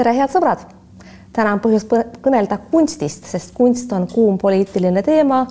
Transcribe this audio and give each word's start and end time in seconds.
tere, 0.00 0.14
head 0.16 0.32
sõbrad! 0.32 0.62
täna 1.36 1.52
on 1.54 1.60
põhjust 1.62 1.90
kõnelda 2.24 2.56
kunstist, 2.70 3.26
sest 3.28 3.52
kunst 3.54 3.92
on 3.92 4.06
kuum 4.10 4.38
poliitiline 4.40 5.02
teema 5.06 5.44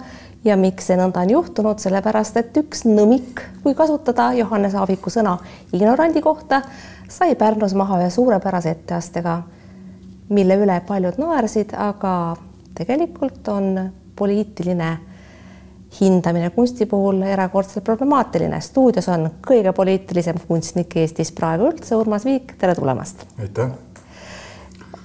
ja 0.43 0.55
miks 0.59 0.89
see 0.89 0.97
nõnda 0.99 1.21
on 1.21 1.33
juhtunud, 1.35 1.79
sellepärast 1.79 2.39
et 2.41 2.57
üks 2.57 2.81
nõmik, 2.87 3.43
kui 3.63 3.75
kasutada 3.77 4.31
Johannes 4.35 4.73
Aaviku 4.75 5.13
sõna 5.13 5.37
ignorandi 5.71 6.23
kohta, 6.25 6.63
sai 7.07 7.37
Pärnus 7.39 7.75
maha 7.77 8.01
ühe 8.01 8.09
suurepärase 8.11 8.73
etteastega, 8.73 9.37
mille 10.33 10.57
üle 10.63 10.79
paljud 10.87 11.19
naersid, 11.21 11.75
aga 11.77 12.13
tegelikult 12.79 13.47
on 13.53 13.77
poliitiline 14.19 14.89
hindamine 15.99 16.49
kunsti 16.55 16.85
puhul 16.89 17.21
erakordselt 17.21 17.85
problemaatiline. 17.85 18.61
stuudios 18.61 19.07
on 19.13 19.29
kõige 19.45 19.73
poliitilisem 19.77 20.41
kunstnik 20.47 20.97
Eestis 20.97 21.31
praegu 21.31 21.69
üldse, 21.69 21.95
Urmas 21.95 22.25
Viik, 22.25 22.57
tere 22.57 22.75
tulemast. 22.75 23.25
aitäh. 23.39 23.77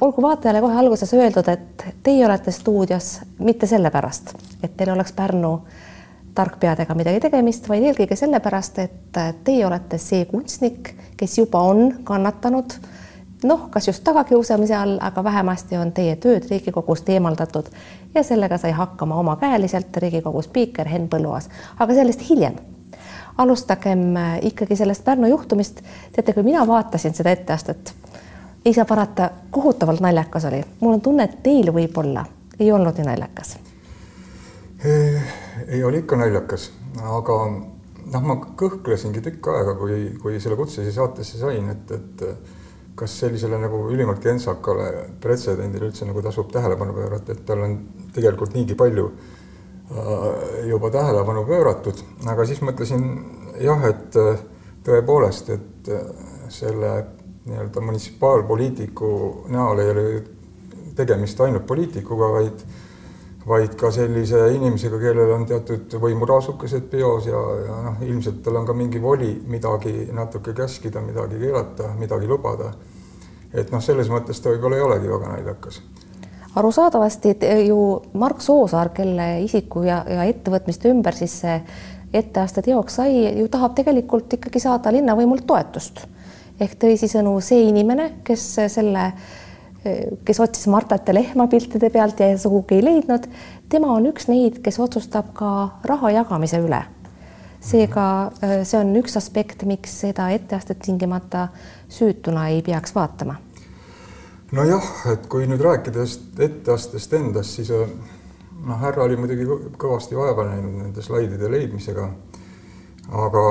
Olgu 0.00 0.22
vaatajale 0.22 0.61
kohe 0.61 0.79
alguses 0.79 1.14
öeldud, 1.14 1.48
et 1.48 1.86
teie 2.02 2.26
olete 2.26 2.50
stuudios 2.50 3.21
mitte 3.39 3.66
sellepärast, 3.66 4.35
et 4.62 4.76
teil 4.76 4.90
oleks 4.90 5.12
Pärnu 5.12 5.58
tarkpeadega 6.35 6.94
midagi 6.94 7.21
tegemist, 7.21 7.68
vaid 7.68 7.82
eelkõige 7.86 8.16
sellepärast, 8.18 8.79
et 8.79 9.22
teie 9.44 9.66
olete 9.66 9.99
see 9.99 10.25
kunstnik, 10.30 10.94
kes 11.16 11.38
juba 11.38 11.62
on 11.62 11.86
kannatanud 12.04 12.75
noh, 13.44 13.68
kas 13.71 13.88
just 13.88 14.04
tagakiusamise 14.04 14.75
all, 14.76 14.99
aga 15.00 15.25
vähemasti 15.25 15.76
on 15.76 15.93
teie 15.93 16.16
tööd 16.16 16.46
Riigikogust 16.50 17.08
eemaldatud 17.08 17.68
ja 18.14 18.22
sellega 18.22 18.58
sai 18.58 18.72
hakkama 18.72 19.18
omakäeliselt 19.21 19.96
Riigikogu 19.96 20.43
spiiker 20.43 20.88
Henn 20.88 21.11
Põlluaas, 21.13 21.50
aga 21.79 21.94
sellest 21.94 22.24
hiljem. 22.30 22.57
alustagem 23.38 24.14
ikkagi 24.43 24.76
sellest 24.76 25.04
Pärnu 25.04 25.26
juhtumist. 25.26 25.82
teate, 26.13 26.32
kui 26.32 26.43
mina 26.43 26.66
vaatasin 26.66 27.14
seda 27.14 27.30
etteastet, 27.30 27.94
ei 28.64 28.75
saa 28.75 28.85
parata, 28.85 29.31
kohutavalt 29.50 30.00
naljakas 30.00 30.45
oli. 30.45 30.64
mul 30.81 30.93
on 30.93 31.00
tunne, 31.00 31.25
et 31.25 31.43
teil 31.43 31.72
võib-olla 31.72 32.25
ei 32.59 32.72
olnud 32.72 32.97
nii 32.98 33.06
naljakas. 33.06 33.56
ei, 35.69 35.84
oli 35.84 36.02
ikka 36.02 36.16
naljakas, 36.16 36.70
aga 37.03 37.38
noh, 38.12 38.22
ma 38.22 38.36
kõhklesingi 38.61 39.22
tükk 39.25 39.48
aega, 39.53 39.75
kui, 39.78 39.98
kui 40.22 40.41
selle 40.41 40.56
kutse 40.56 40.83
siia 40.83 40.94
saatesse 40.97 41.41
sain, 41.41 41.70
et, 41.72 41.91
et 41.91 42.27
kas 42.94 43.19
sellisele 43.20 43.58
nagu 43.58 43.80
ülimalt 43.91 44.22
kentsakale 44.22 44.91
pretsedendile 45.20 45.91
üldse 45.91 46.06
nagu 46.06 46.22
tasub 46.22 46.53
tähelepanu 46.53 46.94
pöörata, 46.94 47.34
et 47.34 47.44
tal 47.47 47.64
on 47.66 47.78
tegelikult 48.14 48.55
niigi 48.55 48.77
palju 48.78 49.08
äh, 49.10 50.69
juba 50.70 50.92
tähelepanu 50.94 51.44
pööratud, 51.48 52.05
aga 52.31 52.47
siis 52.47 52.62
mõtlesin 52.64 53.08
jah, 53.60 53.88
et 53.91 54.16
tõepoolest, 54.84 55.50
et 55.50 55.92
selle 56.53 56.94
nii-öelda 57.45 57.81
munitsipaalpoliitiku 57.84 59.11
näol 59.53 59.83
ei 59.83 59.91
ole 59.91 60.05
tegemist 60.97 61.41
ainult 61.41 61.67
poliitikuga, 61.67 62.33
vaid 62.33 62.64
vaid 63.45 63.75
ka 63.77 63.91
sellise 63.92 64.39
inimesega, 64.56 64.98
kellel 65.03 65.34
on 65.34 65.42
teatud 65.48 65.98
võimuraasukesed 66.00 66.87
peos 66.89 67.27
ja, 67.28 67.41
ja 67.67 67.81
noh, 67.84 67.98
ilmselt 68.06 68.41
tal 68.45 68.56
on 68.56 68.65
ka 68.65 68.77
mingi 68.77 69.03
voli 69.03 69.34
midagi 69.53 70.09
natuke 70.17 70.55
käskida, 70.56 71.03
midagi 71.05 71.41
keelata, 71.42 71.91
midagi 71.98 72.31
lubada. 72.31 72.72
et 73.53 73.70
noh, 73.70 73.83
selles 73.84 74.09
mõttes 74.09 74.41
ta 74.41 74.50
võib-olla 74.50 74.81
ei 74.81 74.87
olegi 74.87 75.12
väga 75.12 75.28
naljakas 75.34 75.83
arusaadavasti 76.55 77.37
ju 77.67 78.03
Mark 78.12 78.41
Soosaar, 78.41 78.89
kelle 78.95 79.42
isiku 79.42 79.83
ja, 79.83 80.05
ja 80.09 80.25
ettevõtmiste 80.31 80.89
ümber 80.89 81.17
siis 81.19 81.34
see 81.42 81.56
etteaste 82.15 82.62
teoks 82.62 83.00
sai, 83.00 83.17
ju 83.41 83.48
tahab 83.50 83.75
tegelikult 83.75 84.39
ikkagi 84.39 84.62
saada 84.62 84.92
linnavõimult 84.95 85.47
toetust. 85.47 86.05
Ehk 86.60 86.77
teisisõnu 86.78 87.34
see 87.42 87.64
inimene, 87.69 88.10
kes 88.24 88.44
selle 88.77 89.06
äh, 89.06 89.24
kes 90.24 90.41
otsis 90.41 90.66
Martat 90.66 91.08
ja 91.08 91.14
lehma 91.14 91.47
piltide 91.47 91.91
pealt 91.91 92.20
ja 92.20 92.38
sugugi 92.38 92.78
ei 92.78 92.84
leidnud, 92.84 93.27
tema 93.69 93.92
on 93.92 94.06
üks 94.08 94.28
neid, 94.30 94.60
kes 94.64 94.78
otsustab 94.80 95.32
ka 95.36 95.50
raha 95.84 96.14
jagamise 96.20 96.60
üle. 96.64 96.82
seega 97.65 98.06
äh, 98.44 98.59
see 98.65 98.78
on 98.81 98.92
üks 99.00 99.16
aspekt, 99.16 99.65
miks 99.65 100.00
seda 100.04 100.28
etteastet 100.31 100.82
tingimata 100.84 101.48
süütuna 101.88 102.48
ei 102.48 102.62
peaks 102.62 102.94
vaatama. 102.94 103.36
nojah, 104.53 104.91
et 105.12 105.26
kui 105.26 105.47
nüüd 105.47 105.60
rääkida 105.60 106.04
etteastest 106.38 107.12
endast, 107.12 107.56
siis 107.56 107.71
äh, 107.71 107.88
noh, 108.66 108.81
härra 108.81 109.04
oli 109.04 109.16
muidugi 109.21 109.47
kõvasti 109.81 110.16
vaeva 110.16 110.48
näinud 110.48 110.81
nende 110.82 111.03
slaidide 111.03 111.50
leidmisega. 111.50 112.09
Aga 113.12 113.44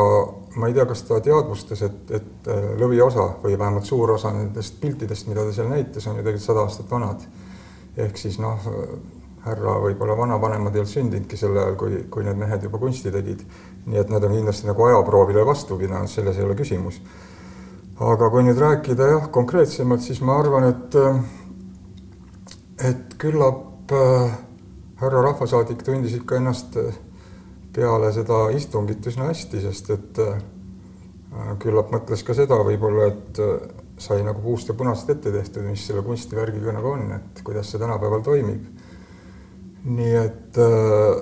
ma 0.56 0.68
ei 0.68 0.74
tea, 0.74 0.86
kas 0.90 1.04
ta 1.08 1.20
teadvustas, 1.24 1.82
et, 1.86 2.12
et 2.12 2.48
äh, 2.50 2.70
lõviosa 2.80 3.28
või 3.44 3.58
vähemalt 3.58 3.86
suur 3.90 4.16
osa 4.16 4.34
nendest 4.34 4.80
piltidest, 4.82 5.28
mida 5.30 5.46
ta 5.46 5.54
seal 5.54 5.70
näitas, 5.70 6.08
on 6.08 6.18
ju 6.18 6.24
tegelikult 6.24 6.46
sada 6.46 6.66
aastat 6.68 6.92
vanad. 6.92 7.28
ehk 7.98 8.18
siis 8.18 8.40
noh, 8.42 8.58
härra 9.46 9.76
võib-olla 9.84 10.16
vanavanemad 10.18 10.74
ei 10.74 10.82
olnud 10.82 10.94
sündinudki 10.94 11.38
sel 11.38 11.58
ajal, 11.58 11.76
kui, 11.78 12.00
kui 12.10 12.24
need 12.26 12.40
mehed 12.40 12.64
juba 12.64 12.80
kunsti 12.80 13.12
tegid. 13.12 13.44
nii 13.86 14.00
et 14.00 14.10
nad 14.10 14.24
on 14.24 14.32
kindlasti 14.32 14.68
nagu 14.68 14.86
ajaproovile 14.88 15.46
vastu 15.46 15.78
pidanud, 15.78 16.10
selles 16.10 16.38
ei 16.38 16.46
ole 16.46 16.56
küsimus. 16.56 17.02
aga 18.00 18.30
kui 18.30 18.44
nüüd 18.44 18.60
rääkida 18.60 19.08
jah, 19.08 19.30
konkreetsemalt, 19.32 20.02
siis 20.02 20.22
ma 20.22 20.40
arvan, 20.40 20.70
et 20.70 20.96
äh, 20.96 21.20
et 22.90 23.18
küllap 23.20 23.92
äh, 23.92 24.32
härra 25.02 25.22
rahvasaadik 25.28 25.84
tundis 25.84 26.16
ikka 26.18 26.40
ennast 26.40 26.78
äh, 26.78 26.96
peale 27.74 28.12
seda 28.14 28.48
istungit 28.54 29.06
üsna 29.10 29.30
hästi, 29.32 29.62
sest 29.64 29.90
et 29.96 30.20
äh, 30.22 30.36
küllap 31.64 31.92
mõtles 31.94 32.22
ka 32.26 32.36
seda 32.38 32.60
võib-olla, 32.66 33.10
et 33.12 33.42
äh, 33.42 33.54
sai 33.98 34.24
nagu 34.26 34.42
puust 34.44 34.70
ja 34.70 34.76
punast 34.78 35.10
ette 35.10 35.32
tehtud, 35.34 35.66
mis 35.68 35.86
selle 35.88 36.04
kunstivärgiga 36.06 36.74
nagu 36.76 36.94
on, 36.94 37.12
et 37.18 37.44
kuidas 37.46 37.72
see 37.72 37.82
tänapäeval 37.82 38.22
toimib. 38.26 38.66
nii 39.84 40.16
et 40.16 40.58
äh,. 40.64 41.16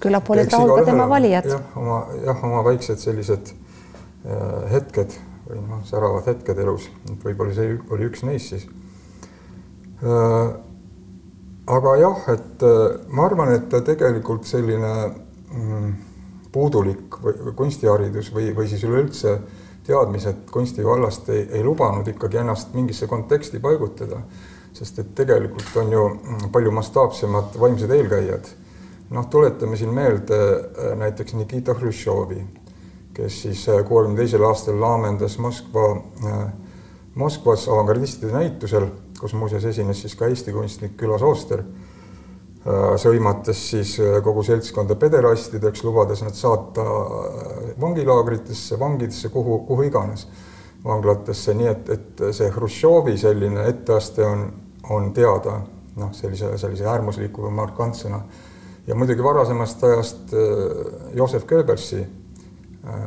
küllap 0.00 0.30
olid 0.30 0.52
rahul 0.52 0.74
ka 0.76 0.84
tema 0.84 1.06
valijad. 1.08 1.46
jah, 1.48 1.76
oma 1.76 2.06
jah, 2.26 2.44
oma 2.44 2.64
väiksed 2.66 2.98
sellised 3.00 3.54
äh, 3.54 4.72
hetked 4.72 5.16
või 5.46 5.62
noh, 5.68 5.80
säravad 5.88 6.26
hetked 6.28 6.58
elus, 6.58 6.90
et 7.10 7.24
võib-olla 7.24 7.54
see 7.56 7.78
oli 7.90 8.10
üks 8.10 8.22
neist 8.26 8.52
siis 8.52 8.68
äh, 10.02 10.52
aga 11.66 11.96
jah, 12.00 12.22
et 12.32 12.62
äh, 12.66 13.00
ma 13.08 13.26
arvan, 13.26 13.52
et 13.54 13.74
tegelikult 13.86 14.46
selline 14.48 14.92
mm, 15.52 15.92
puudulik 16.52 17.18
või 17.22 17.52
kunstiharidus 17.56 18.32
või, 18.34 18.50
või 18.56 18.68
siis 18.70 18.82
üleüldse 18.84 19.36
teadmised 19.86 20.48
kunstivallast 20.52 21.28
ei, 21.34 21.46
ei 21.58 21.62
lubanud 21.64 22.08
ikkagi 22.08 22.42
ennast 22.42 22.74
mingisse 22.74 23.06
konteksti 23.10 23.60
paigutada, 23.62 24.20
sest 24.74 24.98
et 25.02 25.14
tegelikult 25.18 25.76
on 25.82 25.92
ju 25.92 26.08
mm, 26.08 26.50
palju 26.54 26.74
mastaapsemad 26.74 27.58
vaimsed 27.60 27.90
eelkäijad. 27.90 28.50
noh, 29.12 29.26
tuletame 29.28 29.76
siin 29.76 29.94
meelde 29.94 30.38
äh, 30.40 30.96
näiteks 30.98 31.34
Nikita 31.34 31.74
Hruštšovi, 31.74 32.42
kes 33.14 33.42
siis 33.42 33.68
äh, 33.68 33.84
kuuekümne 33.84 34.16
teisel 34.16 34.44
aastal 34.44 34.80
laamendas 34.80 35.38
Moskva, 35.38 35.88
Moskvas 37.14 37.66
avangardistide 37.68 38.32
näitusel 38.32 38.86
kus 39.22 39.34
muuseas 39.38 39.64
esines 39.70 40.00
siis 40.02 40.16
ka 40.18 40.26
Eesti 40.26 40.52
kunstnik 40.52 41.02
Ülo 41.06 41.14
Sooster, 41.18 41.60
äh, 41.62 42.86
sõimates 42.98 43.60
siis 43.70 43.94
äh, 44.02 44.16
kogu 44.24 44.42
seltskonda 44.46 44.96
pederastideks, 44.98 45.84
lubades 45.86 46.24
nad 46.26 46.34
saata 46.34 46.86
äh, 46.86 47.68
vangilaagritesse, 47.80 48.78
vangidesse, 48.80 49.30
kuhu, 49.30 49.60
kuhu 49.68 49.86
iganes, 49.86 50.26
vanglatesse, 50.82 51.54
nii 51.54 51.70
et, 51.70 51.92
et 51.94 52.24
see 52.34 52.50
Hruštšovi 52.50 53.14
selline 53.22 53.68
etteaste 53.70 54.26
on, 54.26 54.48
on 54.90 55.12
teada 55.14 55.60
noh, 56.00 56.10
sellise, 56.18 56.56
sellise 56.58 56.88
äärmusliku 56.90 57.46
või 57.46 57.54
markantsena. 57.60 58.18
ja 58.86 58.98
muidugi 58.98 59.22
varasemast 59.22 59.84
ajast 59.86 60.34
Joosep 61.14 61.46
Goebbelsi 61.46 62.02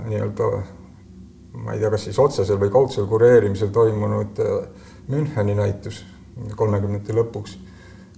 nii-öelda 0.08 0.52
ma 1.56 1.74
ei 1.74 1.80
tea, 1.80 1.90
kas 1.94 2.10
siis 2.10 2.20
otsesel 2.20 2.60
või 2.60 2.74
kaudsel 2.74 3.08
kureerimisel 3.08 3.72
toimunud 3.74 4.42
Müncheni 5.08 5.53
näitus 5.56 6.02
kolmekümnendate 6.56 7.16
lõpuks, 7.16 7.58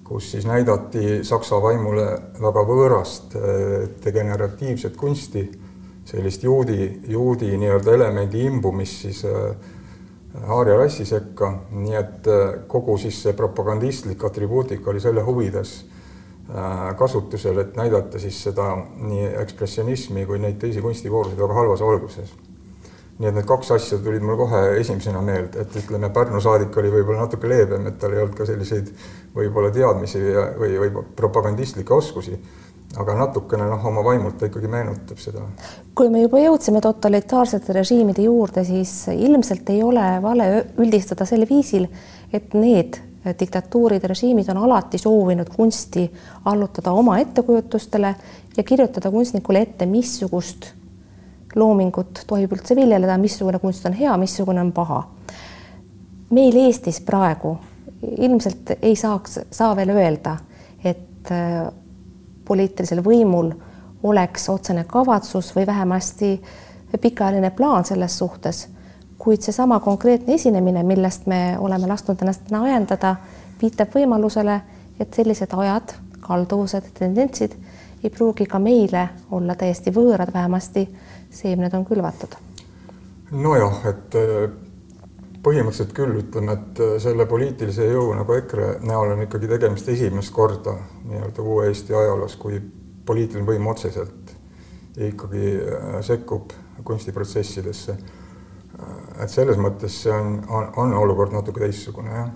kus 0.07 0.31
siis 0.31 0.45
näidati 0.47 1.23
saksa 1.27 1.59
vaimule 1.61 2.05
väga 2.41 2.63
võõrast 2.67 3.35
äh, 3.35 3.87
degeneratiivset 4.03 4.95
kunsti, 4.97 5.43
sellist 6.07 6.43
juudi, 6.43 7.01
juudi 7.11 7.51
nii-öelda 7.59 7.97
elemendi 7.97 8.45
imbumist 8.47 9.03
siis 9.03 9.25
äh, 9.27 9.51
aaria 10.47 10.77
rassi 10.79 11.05
sekka, 11.05 11.51
nii 11.75 11.99
et 11.99 12.31
äh, 12.31 12.47
kogu 12.71 12.97
siis 13.01 13.19
see 13.25 13.35
propagandistlik 13.37 14.23
atribuutika 14.23 14.91
oli 14.93 15.03
selle 15.03 15.25
huvides 15.27 15.77
kasutusel, 16.95 17.57
et 17.59 17.73
näidata 17.75 18.21
siis 18.23 18.37
seda 18.45 18.69
nii 19.03 19.25
ekspressionismi 19.41 20.21
kui 20.29 20.39
neid 20.39 20.55
teisi 20.61 20.79
kunstivoolusid 20.79 21.41
väga 21.43 21.57
halvas 21.57 21.83
valguses 21.83 22.31
nii 23.17 23.29
et 23.31 23.37
need 23.39 23.47
kaks 23.49 23.71
asja 23.73 23.97
tulid 24.03 24.21
mul 24.25 24.37
kohe 24.37 24.61
esimesena 24.81 25.21
meelde, 25.25 25.63
et 25.63 25.75
ütleme, 25.81 26.09
Pärnu 26.13 26.41
saadik 26.43 26.75
oli 26.77 26.91
võib-olla 26.93 27.25
natuke 27.25 27.49
leebem, 27.49 27.87
et 27.89 27.97
tal 28.01 28.13
ei 28.13 28.21
olnud 28.21 28.37
ka 28.37 28.45
selliseid 28.45 28.91
võib-olla 29.35 29.71
teadmisi 29.73 30.21
ja, 30.21 30.47
või, 30.59 30.77
või 30.83 31.03
propagandistlikke 31.17 31.93
oskusi. 31.93 32.37
aga 32.97 33.13
natukene 33.19 33.65
noh, 33.67 33.81
oma 33.85 34.01
vaimult 34.03 34.37
ta 34.39 34.47
ikkagi 34.47 34.67
meenutab 34.71 35.17
seda. 35.19 35.41
kui 35.95 36.09
me 36.09 36.21
juba 36.21 36.39
jõudsime 36.39 36.81
totalitaarsete 36.81 37.73
režiimide 37.73 38.21
juurde, 38.21 38.63
siis 38.63 39.07
ilmselt 39.11 39.69
ei 39.69 39.83
ole 39.83 40.05
vale 40.21 40.47
üldistada 40.77 41.25
sel 41.25 41.45
viisil, 41.49 41.87
et 42.33 42.53
need 42.53 43.01
diktatuurid, 43.39 44.03
režiimid 44.07 44.49
on 44.53 44.61
alati 44.63 44.97
soovinud 44.97 45.49
kunsti 45.55 46.05
allutada 46.45 46.93
oma 46.93 47.17
ettekujutustele 47.19 48.15
ja 48.57 48.63
kirjutada 48.63 49.11
kunstnikule 49.11 49.65
ette, 49.65 49.85
missugust 49.85 50.71
loomingut 51.57 52.23
tohib 52.27 52.53
üldse 52.53 52.75
viljeleda, 52.75 53.17
missugune 53.17 53.59
kunst 53.59 53.85
on 53.85 53.95
hea, 53.97 54.13
missugune 54.17 54.61
on 54.61 54.71
paha. 54.71 55.03
meil 56.29 56.55
Eestis 56.55 57.01
praegu 57.01 57.57
ilmselt 58.17 58.71
ei 58.81 58.95
saaks, 58.95 59.39
saa 59.51 59.75
veel 59.75 59.89
öelda, 59.89 60.37
et 60.83 61.31
äh, 61.31 61.67
poliitilisel 62.45 63.01
võimul 63.03 63.51
oleks 64.03 64.49
otsene 64.49 64.83
kavatsus 64.87 65.55
või 65.55 65.67
vähemasti 65.67 66.41
pikaajaline 67.01 67.49
plaan 67.49 67.85
selles 67.85 68.17
suhtes, 68.17 68.67
kuid 69.17 69.41
seesama 69.41 69.79
konkreetne 69.79 70.33
esinemine, 70.33 70.83
millest 70.83 71.25
me 71.25 71.57
oleme 71.59 71.87
lasknud 71.87 72.21
ennast 72.21 72.45
täna 72.47 72.63
ajendada, 72.63 73.15
viitab 73.61 73.95
võimalusele, 73.95 74.61
et 74.99 75.13
sellised 75.13 75.53
ajad, 75.53 75.93
kalduvused, 76.21 76.91
tendentsid 76.99 77.55
ei 78.03 78.09
pruugi 78.09 78.45
ka 78.45 78.59
meile 78.59 79.09
olla 79.31 79.55
täiesti 79.55 79.91
võõrad, 79.91 80.33
vähemasti 80.33 80.85
seemned 81.37 81.73
on 81.77 81.85
külvatud. 81.85 82.37
nojah, 83.31 83.83
et 83.89 84.15
põhimõtteliselt 85.47 85.93
küll 85.95 86.19
ütleme, 86.21 86.55
et 86.57 86.81
äh, 86.83 86.95
selle 87.01 87.27
poliitilise 87.29 87.87
jõu 87.87 88.11
nagu 88.17 88.35
EKRE 88.35 88.77
näol 88.87 89.13
on 89.15 89.23
ikkagi 89.27 89.49
tegemist 89.51 89.89
esimest 89.93 90.33
korda 90.35 90.75
nii-öelda 91.07 91.45
uue 91.45 91.69
Eesti 91.69 91.95
ajaloos, 91.95 92.35
kui 92.41 92.59
poliitiline 93.07 93.47
võim 93.47 93.69
otseselt 93.71 94.33
ikkagi 95.07 95.53
äh, 95.61 95.99
sekkub 96.05 96.55
kunstiprotsessidesse. 96.87 97.95
Äh, 97.95 98.97
et 99.23 99.31
selles 99.33 99.59
mõttes 99.61 100.01
see 100.03 100.13
on, 100.13 100.41
on, 100.49 100.69
on 100.83 100.97
olukord 101.05 101.35
natuke 101.35 101.63
teistsugune, 101.63 102.11
jah 102.11 102.35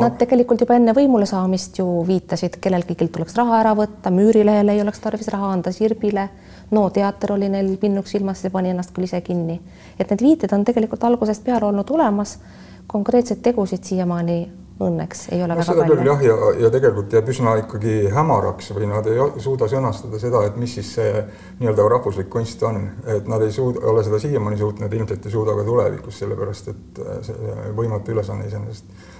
Nad 0.00 0.18
tegelikult 0.20 0.60
juba 0.60 0.76
enne 0.78 0.94
võimule 0.96 1.26
saamist 1.26 1.78
ju 1.78 1.86
viitasid, 2.06 2.58
kellelgi 2.60 2.96
tuleks 2.98 3.36
raha 3.38 3.60
ära 3.60 3.74
võtta, 3.78 4.12
Müürilehele 4.14 4.76
ei 4.76 4.82
oleks 4.82 5.00
tarvis 5.00 5.28
raha 5.32 5.52
anda, 5.52 5.72
Sirbile 5.72 6.28
no 6.70 6.90
teater 6.90 7.32
oli 7.32 7.48
neil 7.48 7.76
pinnuks 7.80 8.10
silmas 8.10 8.44
ja 8.44 8.50
pani 8.50 8.72
ennast 8.74 8.94
küll 8.94 9.08
ise 9.08 9.20
kinni. 9.20 9.60
et 9.98 10.10
need 10.10 10.22
viited 10.22 10.52
on 10.52 10.64
tegelikult 10.64 11.04
algusest 11.04 11.44
peale 11.44 11.66
olnud 11.66 11.90
olemas, 11.90 12.38
konkreetseid 12.86 13.42
tegusid 13.42 13.84
siiamaani 13.84 14.38
õnneks 14.80 15.24
ei 15.34 15.42
ole 15.42 15.56
no, 15.56 15.62
väga 15.66 15.74
palju. 15.88 16.06
jah, 16.06 16.22
ja, 16.22 16.36
ja 16.62 16.70
tegelikult 16.70 17.12
jääb 17.12 17.30
üsna 17.32 17.56
ikkagi 17.62 17.94
hämaraks 18.14 18.70
või 18.76 18.90
nad 18.90 19.08
ei 19.10 19.18
suuda 19.42 19.66
sõnastada 19.70 20.20
seda, 20.22 20.44
et 20.46 20.56
mis 20.60 20.76
siis 20.78 20.92
see 20.98 21.22
nii-öelda 21.58 21.88
rahvuslik 21.94 22.30
kunst 22.30 22.62
on, 22.68 22.84
et 23.16 23.26
nad 23.30 23.42
ei 23.42 23.52
suuda, 23.54 23.82
ole 23.90 24.04
seda 24.06 24.20
siiamaani 24.22 24.60
suutnud, 24.60 24.98
ilmselt 25.00 25.26
ei 25.26 25.34
suuda 25.34 25.56
ka 25.58 25.66
tulevikus, 25.66 26.20
sellepärast 26.22 26.70
et 26.74 27.00
see 27.26 27.54
võimatu 27.78 28.14
ülesanne 28.14 28.46
iseenesest 28.46 29.16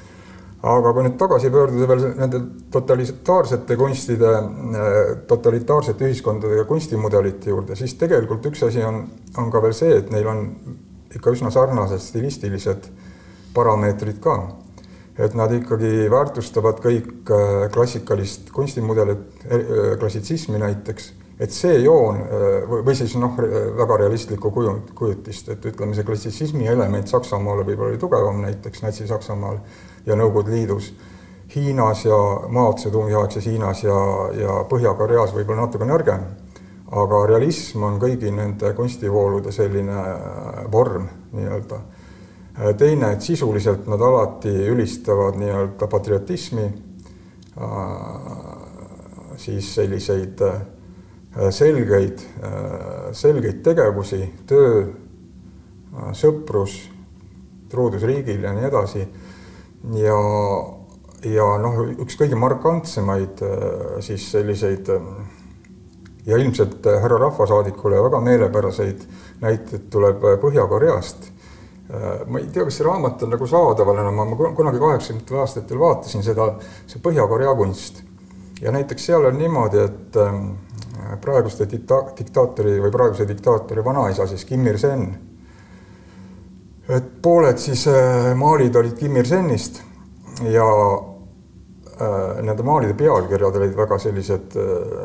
aga 0.62 0.92
kui 0.92 1.04
nüüd 1.06 1.16
tagasi 1.20 1.50
pöörduda 1.54 1.86
veel 1.86 2.04
nende 2.18 2.40
totalitaarsete 2.74 3.76
kunstide, 3.78 4.30
totalitaarsete 5.30 6.08
ühiskondade 6.08 6.58
ja 6.58 6.64
kunstimudelite 6.66 7.52
juurde, 7.52 7.76
siis 7.78 7.94
tegelikult 8.00 8.46
üks 8.50 8.64
asi 8.66 8.82
on, 8.82 9.04
on 9.38 9.52
ka 9.54 9.62
veel 9.62 9.76
see, 9.76 10.00
et 10.00 10.10
neil 10.10 10.26
on 10.26 10.42
ikka 11.14 11.34
üsna 11.36 11.52
sarnased 11.54 12.02
stilistilised 12.02 12.90
parameetrid 13.54 14.18
ka. 14.22 14.40
et 15.18 15.32
nad 15.34 15.50
ikkagi 15.50 16.06
väärtustavad 16.10 16.78
kõik 16.78 17.30
äh, 17.34 17.64
klassikalist 17.74 18.52
kunstimudelit, 18.54 19.24
äh, 19.50 19.96
klassitsismi 19.98 20.60
näiteks, 20.62 21.08
et 21.38 21.54
see 21.54 21.76
joon 21.84 22.18
äh, 22.24 22.64
või 22.66 22.94
siis 22.98 23.14
noh, 23.20 23.36
väga 23.78 24.00
realistlikku 24.02 24.50
kuju, 24.54 24.72
kujutist, 24.98 25.52
et 25.54 25.68
ütleme, 25.70 25.94
see 25.94 26.06
klassitsismi 26.06 26.66
element 26.66 27.10
Saksamaal 27.10 27.62
võib-olla 27.62 27.92
oli 27.94 28.00
tugevam 28.02 28.42
näiteks 28.42 28.82
Natsi-Saksamaal 28.82 29.60
ja 30.06 30.18
Nõukogude 30.18 30.56
Liidus. 30.56 30.92
Hiinas 31.54 32.02
ja 32.04 32.16
Mao 32.52 32.74
Zedongi 32.76 33.14
aegses 33.16 33.46
Hiinas 33.48 33.80
ja, 33.84 33.96
ja 34.36 34.56
Põhja-Koreas 34.68 35.32
võib-olla 35.32 35.64
natuke 35.64 35.86
nõrgem, 35.88 36.26
aga 36.92 37.20
realism 37.30 37.86
on 37.88 37.96
kõigi 38.02 38.32
nende 38.34 38.74
kunstivoolude 38.76 39.52
selline 39.54 39.94
äh, 39.94 40.58
vorm 40.72 41.06
nii-öelda. 41.32 41.78
Äh, 42.58 42.74
teine, 42.76 43.14
et 43.14 43.22
sisuliselt 43.24 43.86
nad 43.88 44.02
alati 44.02 44.52
ülistavad 44.74 45.38
nii-öelda 45.40 45.88
patriotismi, 45.88 46.66
äh, 47.62 47.94
siis 49.38 49.70
selliseid 49.78 50.42
selgeid, 51.54 52.22
selgeid 53.14 53.60
tegevusi, 53.62 54.20
töö, 54.48 54.80
sõprus, 56.16 56.78
truudus 57.70 58.02
riigile 58.08 58.48
ja 58.48 58.54
nii 58.56 58.68
edasi 58.68 59.04
ja, 60.02 60.18
ja 61.28 61.48
noh, 61.62 61.80
üks 62.04 62.18
kõige 62.18 62.38
markantsemaid 62.38 63.42
äh, 63.44 63.64
siis 64.04 64.28
selliseid 64.32 64.90
äh, 64.94 65.08
ja 66.28 66.38
ilmselt 66.40 66.86
äh, 66.86 67.00
härra 67.02 67.20
rahvasaadikule 67.24 68.02
väga 68.08 68.20
meelepäraseid 68.24 69.04
näiteid 69.40 69.88
tuleb 69.90 70.24
Põhja-Koreast. 70.42 71.34
ma 72.26 72.36
ei 72.36 72.50
tea, 72.52 72.66
kas 72.66 72.76
see 72.76 72.84
raamat 72.84 73.22
on 73.24 73.30
nagu 73.32 73.46
saadaval 73.48 73.96
enam, 74.02 74.18
ma 74.18 74.36
kunagi 74.36 74.80
kaheksakümnendatel 74.82 75.38
aastatel 75.40 75.78
vaatasin 75.80 76.24
seda, 76.26 76.50
see 76.84 77.00
Põhja-Korea 77.00 77.54
kunst 77.56 78.02
ja 78.60 78.74
näiteks 78.74 79.06
seal 79.08 79.24
on 79.24 79.38
niimoodi, 79.40 79.86
et 79.86 80.18
praeguste 81.20 81.66
dikta-, 81.70 82.04
diktaatori 82.18 82.78
või 82.82 82.92
praeguse 82.94 83.28
diktaatori 83.28 83.84
vanaisa 83.84 84.26
siis 84.26 84.44
Kim 84.44 84.66
Il-sen 84.66 85.08
et 86.88 87.10
pooled 87.22 87.60
siis 87.60 87.84
äh, 87.90 88.32
maalid 88.38 88.76
olid 88.76 88.96
Kim 88.98 89.16
Ir-senist 89.20 89.82
ja 90.48 90.64
äh, 90.64 92.40
nende 92.42 92.64
maalide 92.64 92.96
pealkirjad 92.96 93.60
olid 93.60 93.76
väga 93.76 93.98
sellised 94.00 94.56
äh, 94.56 95.04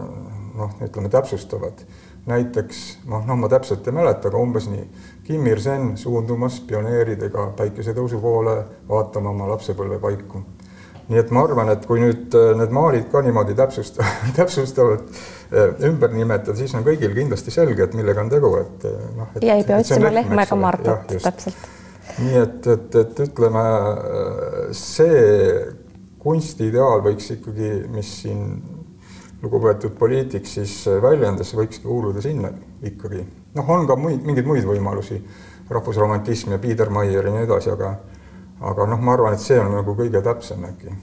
noh, 0.60 0.80
ütleme 0.86 1.12
täpsustavad. 1.12 1.86
näiteks 2.26 2.78
noh, 3.12 3.26
noh, 3.28 3.36
ma 3.36 3.50
täpselt 3.52 3.88
ei 3.88 3.96
mäleta, 3.98 4.30
aga 4.30 4.40
umbes 4.40 4.70
nii. 4.72 4.84
Kim 5.28 5.44
Ir-sen 5.48 5.98
suundumas 6.00 6.62
pioneeridega 6.68 7.50
päikesetõusu 7.58 8.22
poole 8.24 8.56
vaatama 8.88 9.30
oma 9.30 9.50
lapsepõlvepaiku. 9.50 10.44
Nii 11.10 11.20
et 11.20 11.32
ma 11.36 11.44
arvan, 11.44 11.70
et 11.74 11.86
kui 11.88 12.00
nüüd 12.00 12.36
need 12.60 12.74
maalid 12.74 13.10
ka 13.12 13.22
niimoodi 13.26 13.56
täpsustavad, 13.62 14.34
täpsustavalt 14.38 15.24
ümber 15.84 16.14
nimetada, 16.16 16.56
siis 16.58 16.74
on 16.78 16.86
kõigil 16.88 17.14
kindlasti 17.18 17.54
selge, 17.54 17.88
et 17.88 17.96
millega 17.98 18.24
on 18.24 18.32
tegu, 18.34 18.56
et 18.62 18.90
noh. 19.18 19.38
ja 19.44 19.60
ei 19.60 19.68
pea 19.68 19.84
otsima 19.84 20.14
lehm 20.14 20.46
ega 20.46 20.60
Martat, 20.60 21.16
täpselt 21.24 21.72
nii 22.20 22.38
et, 22.38 22.68
et, 22.68 22.96
et 23.00 23.22
ütleme, 23.26 23.64
see 24.78 25.22
kunstiideaal 26.24 27.04
võiks 27.04 27.32
ikkagi, 27.38 27.72
mis 27.92 28.12
siin 28.24 28.44
lugupeetud 29.44 29.96
poliitik 30.00 30.48
siis 30.48 30.76
väljendas, 31.04 31.52
võiks 31.58 31.82
kuuluda 31.84 32.24
sinna 32.24 32.54
ikkagi. 32.86 33.26
noh, 33.56 33.70
on 33.70 33.88
ka 33.88 33.98
muid, 34.00 34.24
mingeid 34.26 34.48
muid 34.48 34.68
võimalusi, 34.68 35.20
rahvusromantism 35.74 36.56
ja 36.56 36.62
Biedermeier 36.62 37.28
ja 37.28 37.34
nii 37.34 37.48
edasi, 37.48 37.72
aga 37.74 37.96
aga 38.64 38.88
noh, 38.90 39.02
ma 39.02 39.14
arvan, 39.18 39.34
et 39.36 39.44
see 39.44 39.60
on 39.60 39.72
nagu 39.76 39.96
kõige 39.98 40.22
täpsem 40.24 40.64
äkki. 40.70 40.94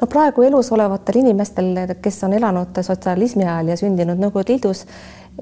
no 0.00 0.08
praegu 0.10 0.42
elus 0.46 0.72
olevatel 0.72 1.20
inimestel, 1.22 1.74
kes 2.02 2.22
on 2.26 2.36
elanud 2.38 2.82
sotsialismi 2.82 3.46
ajal 3.46 3.74
ja 3.74 3.76
sündinud 3.80 4.20
Nõukogude 4.20 4.54
Liidus, 4.54 4.84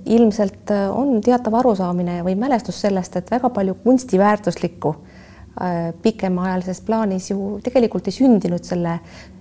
ilmselt 0.04 0.70
on 0.92 1.20
teatav 1.24 1.54
arusaamine 1.60 2.22
või 2.24 2.36
mälestus 2.38 2.80
sellest, 2.80 3.16
et 3.16 3.30
väga 3.30 3.50
palju 3.52 3.76
kunstiväärtuslikku 3.84 4.94
Äh, 5.60 5.94
pikemaajalises 6.02 6.80
plaanis 6.80 7.30
ju 7.30 7.60
tegelikult 7.60 8.06
ei 8.08 8.14
sündinud 8.16 8.64
selle 8.64 8.94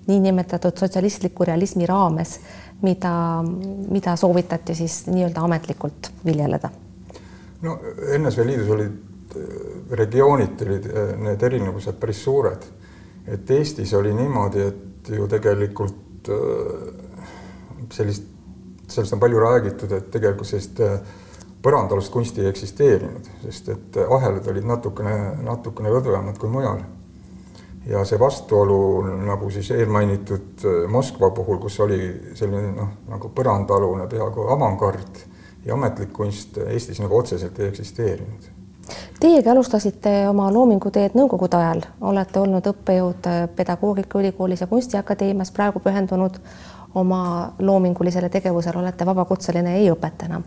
niinimetatud 0.09 0.75
sotsialistliku 0.75 1.45
realismi 1.47 1.85
raames, 1.87 2.33
mida, 2.83 3.13
mida 3.87 4.17
soovitati 4.19 4.75
siis 4.75 5.05
nii-öelda 5.07 5.45
ametlikult 5.47 6.09
viljeleda. 6.25 6.69
no 7.61 7.77
NSV 8.17 8.45
Liidus 8.45 8.69
olid 8.75 8.91
äh, 8.91 9.10
regiooniti 9.91 10.67
olid 10.67 10.85
äh, 10.91 11.15
need 11.17 11.43
erinevused 11.43 11.99
päris 11.99 12.23
suured. 12.23 12.69
et 13.27 13.51
Eestis 13.51 13.93
oli 13.93 14.13
niimoodi, 14.13 14.61
et 14.61 15.09
ju 15.09 15.27
tegelikult 15.29 16.29
sellist, 17.93 18.23
sellest 18.87 19.13
on 19.13 19.19
palju 19.19 19.39
räägitud, 19.39 19.91
et 19.93 20.09
tegelikult 20.11 20.49
sellist 20.49 20.81
põrandaalust 21.61 22.11
kunsti 22.11 22.41
ei 22.41 22.49
eksisteerinud, 22.49 23.29
sest 23.43 23.69
et 23.69 23.99
ahelad 24.01 24.47
olid 24.49 24.65
natukene, 24.67 25.15
natukene 25.45 25.93
lõdvemad 25.93 26.41
kui 26.41 26.49
mujal. 26.49 26.81
ja 27.85 28.03
see 28.05 28.19
vastuolu 28.19 29.01
nagu 29.25 29.49
siis 29.49 29.71
eelmainitud 29.73 30.65
Moskva 30.89 31.31
puhul, 31.33 31.57
kus 31.57 31.79
oli 31.81 31.99
selline 32.37 32.75
noh, 32.75 32.89
nagu 33.09 33.31
põrandaalune 33.33 34.05
peaaegu 34.09 34.45
avangard 34.53 35.23
ja 35.65 35.73
ametlik 35.73 36.13
kunst 36.13 36.57
Eestis 36.61 37.01
nagu 37.01 37.17
otseselt 37.17 37.59
ei 37.59 37.71
eksisteerinud. 37.71 38.50
Teiegi 39.19 39.49
alustasite 39.49 40.11
oma 40.29 40.47
loominguteed 40.53 41.13
Nõukogude 41.13 41.57
ajal, 41.59 41.83
olete 42.01 42.39
olnud 42.41 42.67
õppejõud 42.71 43.27
Pedagoogikaülikoolis 43.55 44.63
ja 44.63 44.67
Kunstiakadeemias, 44.67 45.51
praegu 45.53 45.79
pühendunud 45.79 46.39
oma 46.95 47.53
loomingulisele 47.59 48.29
tegevusele 48.29 48.81
olete 48.81 49.05
vabakutseline, 49.05 49.77
ei 49.77 49.91
õpeta 49.93 50.25
enam. 50.25 50.43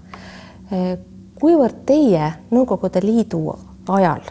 kuivõrd 1.40 1.84
teie 1.86 2.32
Nõukogude 2.50 3.02
Liidu 3.04 3.44
ajal 3.88 4.26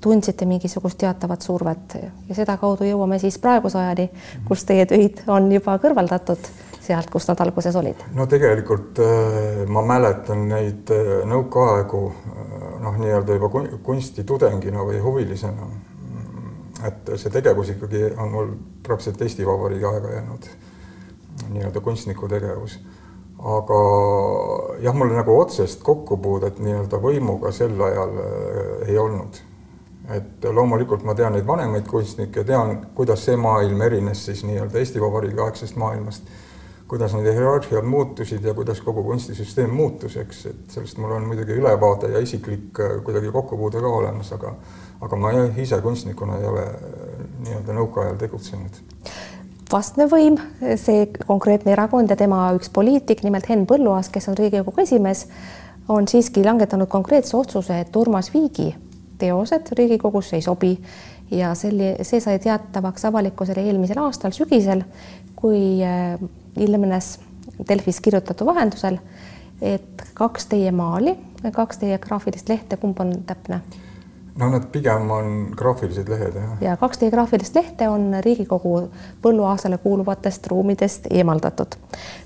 tundsite 0.00 0.46
mingisugust 0.46 0.98
teatavat 0.98 1.42
survet? 1.42 1.98
Ja 2.28 2.34
sedakaudu 2.34 2.86
jõuame 2.86 3.18
siis 3.18 3.38
praeguse 3.42 3.78
ajani, 3.78 4.10
kus 4.48 4.64
teie 4.64 4.86
töid 4.86 5.24
on 5.26 5.50
juba 5.52 5.78
kõrvaldatud 5.82 6.46
sealt, 6.86 7.10
kus 7.10 7.26
nad 7.30 7.40
alguses 7.44 7.76
olid? 7.76 8.02
no 8.16 8.26
tegelikult 8.30 9.00
äh, 9.02 9.64
ma 9.68 9.82
mäletan 9.86 10.46
neid 10.50 10.92
äh, 10.94 11.12
nõukaaegu 11.28 12.02
äh, 12.10 12.68
noh, 12.84 12.98
nii-öelda 13.02 13.38
juba 13.38 13.50
kunstitudengina 13.86 14.84
või 14.86 15.00
huvilisena. 15.02 15.70
et 16.86 17.10
see 17.16 17.32
tegevus 17.32 17.72
ikkagi 17.72 18.04
on 18.20 18.30
mul 18.32 18.52
praktiliselt 18.86 19.22
Eesti 19.22 19.46
Vabariigi 19.46 19.88
aega 19.88 20.12
jäänud, 20.12 20.48
nii-öelda 21.48 21.80
kunstniku 21.80 22.28
tegevus. 22.28 22.78
aga 23.56 23.80
jah, 24.84 24.94
mul 24.94 25.12
nagu 25.16 25.40
otsest 25.40 25.82
kokkupuudet 25.82 26.58
nii-öelda 26.58 27.02
võimuga 27.02 27.52
sel 27.52 27.80
ajal 27.90 28.16
ei 28.86 28.98
olnud 28.98 29.42
et 30.14 30.44
loomulikult 30.54 31.02
ma 31.02 31.14
tean 31.18 31.34
neid 31.34 31.46
vanemaid 31.46 31.86
kunstnikke, 31.90 32.44
tean, 32.46 32.76
kuidas 32.94 33.24
see 33.26 33.36
maailm 33.36 33.80
erines 33.82 34.22
siis 34.28 34.44
nii-öelda 34.46 34.78
Eesti 34.78 35.02
Vabariigi 35.02 35.42
aegsest 35.42 35.78
maailmast 35.80 36.28
kuidas 36.88 37.14
need 37.14 37.26
hierarhiad 37.34 37.84
muutusid 37.84 38.44
ja 38.44 38.54
kuidas 38.54 38.80
kogu 38.80 39.02
kunstisüsteem 39.02 39.70
muutus, 39.74 40.16
eks, 40.16 40.44
et 40.46 40.74
sellest 40.76 40.98
mul 41.02 41.16
on 41.16 41.26
muidugi 41.26 41.56
ülevaade 41.58 42.12
ja 42.12 42.22
isiklik 42.22 42.80
äh, 42.80 42.98
kuidagi 43.04 43.32
kokkupuude 43.32 43.80
ka 43.82 43.94
olemas, 44.00 44.32
aga 44.32 44.54
aga 45.00 45.16
ma 45.16 45.32
ise 45.60 45.80
kunstnikuna 45.82 46.38
ei 46.38 46.46
ole 46.46 46.62
äh, 46.62 47.24
nii-öelda 47.44 47.74
nõukaajal 47.80 48.16
tegutsenud. 48.20 48.80
vastne 49.72 50.06
võim, 50.06 50.38
see 50.78 51.08
konkreetne 51.26 51.72
erakond 51.74 52.10
ja 52.10 52.16
tema 52.16 52.52
üks 52.54 52.70
poliitik, 52.70 53.24
nimelt 53.26 53.48
Henn 53.50 53.66
Põlluaas, 53.66 54.12
kes 54.14 54.28
on 54.30 54.38
Riigikogu 54.38 54.80
esimees, 54.86 55.26
on 55.88 56.06
siiski 56.08 56.44
langetanud 56.44 56.88
konkreetse 56.88 57.36
otsuse, 57.36 57.80
et 57.80 57.96
Urmas 57.96 58.30
Viigi 58.34 58.74
teosed 59.18 59.72
Riigikogusse 59.78 60.36
ei 60.36 60.42
sobi 60.42 60.76
ja 61.30 61.54
selle, 61.58 61.96
see 62.06 62.20
sai 62.22 62.38
teatavaks 62.38 63.04
avalikkusele 63.08 63.64
eelmisel 63.66 63.98
aastal 64.04 64.34
sügisel, 64.36 64.84
kui 65.36 65.82
äh, 65.82 66.14
ilmnes 66.56 67.18
Delfis 67.68 68.00
kirjutatu 68.00 68.46
vahendusel, 68.46 68.98
et 69.62 70.02
kaks 70.14 70.46
teie 70.50 70.72
maali, 70.72 71.14
kaks 71.52 71.78
teie 71.78 71.98
graafilist 71.98 72.48
lehte, 72.48 72.76
kumb 72.76 73.00
on 73.00 73.14
täpne? 73.26 73.60
no 74.36 74.48
nad 74.52 74.66
pigem 74.72 75.10
on 75.10 75.28
graafilised 75.56 76.08
lehed, 76.08 76.34
jah. 76.36 76.56
ja 76.60 76.76
kaks 76.76 76.98
teie 76.98 77.10
graafilist 77.10 77.54
lehte 77.56 77.88
on 77.88 78.10
Riigikogu 78.24 78.90
põlluaasale 79.22 79.78
kuuluvatest 79.78 80.46
ruumidest 80.52 81.06
eemaldatud. 81.10 81.78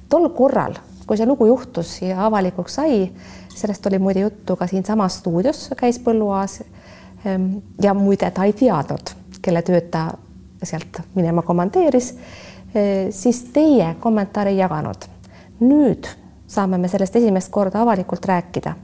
tol 0.09 0.29
korral, 0.35 0.75
kui 1.07 1.17
see 1.17 1.27
lugu 1.27 1.47
juhtus 1.47 2.01
ja 2.03 2.27
avalikuks 2.27 2.81
sai, 2.81 3.05
sellest 3.55 3.87
oli 3.87 3.99
muide 3.99 4.27
juttu 4.27 4.57
ka 4.57 4.67
siinsamas 4.67 5.21
stuudios 5.21 5.71
käis 5.77 6.01
Põlluaas 6.03 6.61
ehm, 7.25 7.53
ja 7.83 7.95
muide 7.95 8.31
ta 8.31 8.45
ei 8.45 8.53
teadnud, 8.53 9.15
kelle 9.43 9.63
tööd 9.63 9.91
ta 9.91 10.09
sealt 10.63 11.03
minema 11.15 11.43
komandeeris 11.43 12.15
siis 13.11 13.43
teie 13.53 13.95
kommentaari 14.01 14.51
ei 14.51 14.61
jaganud. 14.63 15.09
nüüd 15.61 16.07
saame 16.47 16.79
me 16.79 16.89
sellest 16.89 17.17
esimest 17.17 17.51
korda 17.51 17.83
avalikult 17.83 18.27
rääkida. 18.27 18.75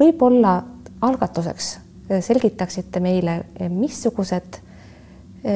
võib-olla 0.00 0.62
algatuseks 1.00 1.78
eh, 2.10 2.22
selgitaksite 2.22 3.00
meile, 3.00 3.44
eh, 3.60 3.70
missugused, 3.70 4.60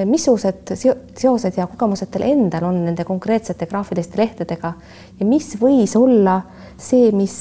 missugused 0.05 0.75
seosed 1.17 1.57
ja 1.57 1.67
kogemused 1.67 2.11
teil 2.13 2.27
endal 2.27 2.67
on 2.69 2.83
nende 2.85 3.05
konkreetsete 3.09 3.67
graafiliste 3.67 4.19
lehtedega 4.21 4.73
ja 5.21 5.27
mis 5.27 5.55
võis 5.57 5.95
olla 5.97 6.43
see, 6.77 7.09
mis 7.13 7.39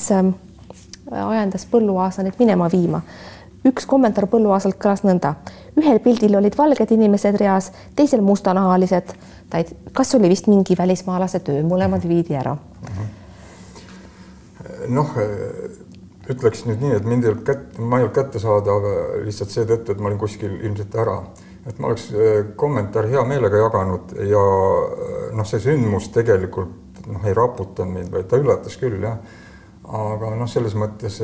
ajendas 1.12 1.68
Põlluaasa 1.68 2.24
neid 2.24 2.40
minema 2.40 2.70
viima 2.72 3.02
üks 3.68 3.88
kommentaar 3.90 4.28
Põlluaasalt 4.32 4.78
kõlas 4.82 5.04
nõnda. 5.06 5.36
ühel 5.78 6.00
pildil 6.00 6.36
olid 6.40 6.56
valged 6.58 6.92
inimesed 6.92 7.36
reas, 7.42 7.72
teisel 7.96 8.22
mustanahalised. 8.22 9.14
Ta 9.50 9.62
ei, 9.62 9.68
kas 9.96 10.16
oli 10.18 10.30
vist 10.32 10.50
mingi 10.51 10.75
välismaalase 10.77 11.39
töö, 11.46 11.63
mõlemad 11.68 12.08
viidi 12.08 12.36
ära. 12.36 12.58
noh, 14.88 15.13
ütleks 16.27 16.66
nüüd 16.68 16.84
nii, 16.84 16.96
et 17.00 17.06
mind 17.08 17.25
ei 17.25 17.32
olnud 17.32 17.46
kätte, 17.48 17.82
ma 17.82 18.00
ei 18.00 18.08
olnud 18.08 18.16
kättesaadav 18.16 18.88
lihtsalt 19.25 19.54
seetõttu, 19.54 19.94
et 19.94 20.04
ma 20.04 20.12
olin 20.12 20.20
kuskil 20.22 20.58
ilmselt 20.60 20.96
ära, 21.00 21.18
et 21.68 21.80
ma 21.80 21.92
oleks 21.92 22.10
äh, 22.13 22.54
kommentaari 22.60 23.12
hea 23.16 23.24
meelega 23.27 23.63
jaganud 23.63 24.13
ja 24.27 24.44
äh, 24.44 25.18
noh, 25.36 25.48
see 25.48 25.63
sündmus 25.63 26.12
tegelikult 26.16 27.04
noh, 27.08 27.24
ei 27.27 27.36
raputanud 27.36 27.94
mind, 27.94 28.12
vaid 28.12 28.27
ta 28.32 28.39
üllatas 28.39 28.75
küll 28.80 29.00
jah 29.04 29.20
aga 29.88 30.34
noh, 30.36 30.50
selles 30.51 30.75
mõttes 30.77 31.22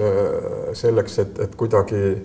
selleks, 0.79 1.19
et, 1.23 1.39
et 1.43 1.55
kuidagi, 1.59 2.15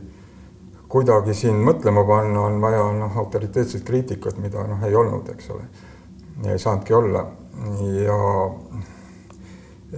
kuidagi 0.91 1.35
siin 1.35 1.59
mõtlema 1.67 2.05
panna, 2.07 2.47
on 2.47 2.61
vaja 2.63 2.85
noh, 2.97 3.17
autoriteetset 3.25 3.85
kriitikat, 3.87 4.39
mida 4.43 4.65
noh, 4.69 4.83
ei 4.87 4.95
olnud, 4.97 5.29
eks 5.35 5.51
ole. 5.55 5.67
Ei 6.47 6.59
saanudki 6.59 6.95
olla 6.95 7.25
ja 8.05 8.21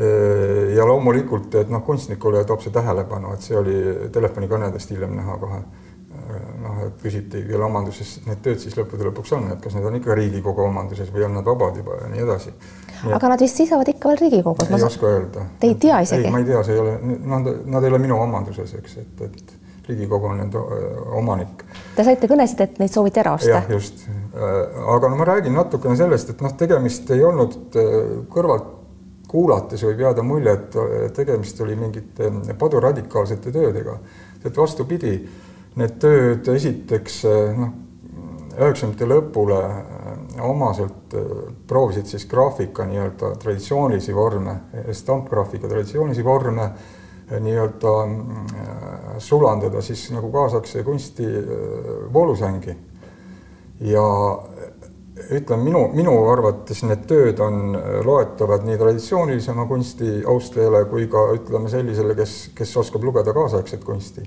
äh, 0.00 0.74
ja 0.76 0.86
loomulikult, 0.86 1.54
et 1.60 1.70
noh, 1.70 1.84
kunstnikule 1.84 2.44
toob 2.48 2.64
see 2.64 2.72
tähelepanu, 2.72 3.34
et 3.34 3.44
see 3.44 3.58
oli 3.58 3.76
telefonikõnedest 4.12 4.94
hiljem 4.94 5.16
näha 5.18 5.38
kohe. 5.40 5.62
Äh, 6.10 6.44
noh, 6.62 6.78
et 6.86 7.02
küsiti, 7.02 7.44
kelle 7.48 7.66
omanduses 7.66 8.20
need 8.26 8.40
tööd 8.44 8.62
siis 8.62 8.76
lõppude 8.78 9.10
lõpuks 9.10 9.34
on, 9.36 9.50
et 9.54 9.60
kas 9.62 9.76
need 9.76 9.86
on 9.90 9.98
ikka 10.00 10.16
Riigikogu 10.18 10.64
omanduses 10.68 11.12
või 11.14 11.26
on 11.28 11.36
nad 11.38 11.46
vabad 11.46 11.82
juba 11.82 12.00
ja 12.02 12.12
nii 12.14 12.24
edasi 12.28 12.54
aga 13.08 13.32
nad 13.32 13.40
vist 13.40 13.56
seisavad 13.56 13.88
ikka 13.88 14.08
veel 14.12 14.20
Riigikogus. 14.20 14.70
ei 14.70 14.84
oska 14.84 15.06
öelda. 15.06 15.46
Te 15.60 15.66
ei 15.66 15.74
tea 15.74 16.00
isegi? 16.04 16.26
ei, 16.26 16.32
ma 16.32 16.38
ei 16.38 16.44
tea, 16.44 16.62
see 16.66 16.74
ei 16.74 16.80
ole, 16.80 16.96
nad, 17.02 17.48
nad 17.64 17.84
ei 17.84 17.92
ole 17.92 18.00
minu 18.02 18.18
omanduses, 18.20 18.74
eks, 18.78 18.96
et, 19.00 19.22
et 19.28 19.54
Riigikogu 19.88 20.28
on 20.30 20.38
nende 20.38 20.60
omanik. 21.18 21.64
Te 21.96 22.04
saite 22.06 22.28
kõnesid, 22.30 22.60
et 22.66 22.82
neid 22.82 22.92
sooviti 22.92 23.22
ära 23.22 23.34
osta? 23.38 23.56
jah, 23.56 23.70
just. 23.72 24.04
Aga 24.30 25.08
no 25.10 25.16
ma 25.18 25.24
räägin 25.26 25.56
natukene 25.58 25.96
sellest, 25.98 26.30
et 26.30 26.42
noh, 26.44 26.52
tegemist 26.54 27.10
ei 27.10 27.24
olnud 27.26 27.78
kõrvalt 28.30 28.68
kuulates 29.30 29.82
võib 29.86 30.04
jääda 30.04 30.22
mulje, 30.26 30.52
et 30.54 30.76
tegemist 31.14 31.60
oli 31.62 31.74
mingite 31.78 32.30
paduradikaalsete 32.58 33.52
töödega. 33.54 33.98
et 34.44 34.56
vastupidi, 34.56 35.16
need 35.76 35.98
tööd 36.02 36.48
esiteks 36.54 37.24
noh, 37.58 37.74
üheksakümnendate 38.60 39.08
lõpule 39.08 39.60
omaselt 40.40 41.14
äh, 41.14 41.22
proovisid 41.66 42.06
siis 42.10 42.26
graafika 42.28 42.84
nii-öelda 42.88 43.34
traditsioonilisi 43.40 44.14
vorme, 44.14 44.56
stampgraafika 44.92 45.68
traditsioonilisi 45.68 46.24
vorme 46.24 46.62
äh, 46.62 47.40
nii-öelda 47.40 47.94
äh, 48.04 49.18
sulandada 49.18 49.82
siis 49.82 50.08
nagu 50.14 50.32
kaasaegse 50.32 50.84
kunsti 50.84 51.26
voolusängi. 52.12 52.76
Ja 53.80 54.04
ütlen 55.30 55.62
minu, 55.64 55.84
minu 55.94 56.14
arvates 56.32 56.82
need 56.86 57.04
tööd 57.08 57.40
on 57.44 57.74
loetavad 58.06 58.64
nii 58.66 58.78
traditsioonilisema 58.80 59.66
kunsti 59.68 60.20
austajale 60.28 60.84
kui 60.90 61.06
ka 61.12 61.26
ütleme 61.36 61.70
sellisele, 61.72 62.16
kes, 62.18 62.38
kes 62.56 62.76
oskab 62.80 63.04
lugeda 63.04 63.34
kaasaegset 63.36 63.84
kunsti. 63.84 64.24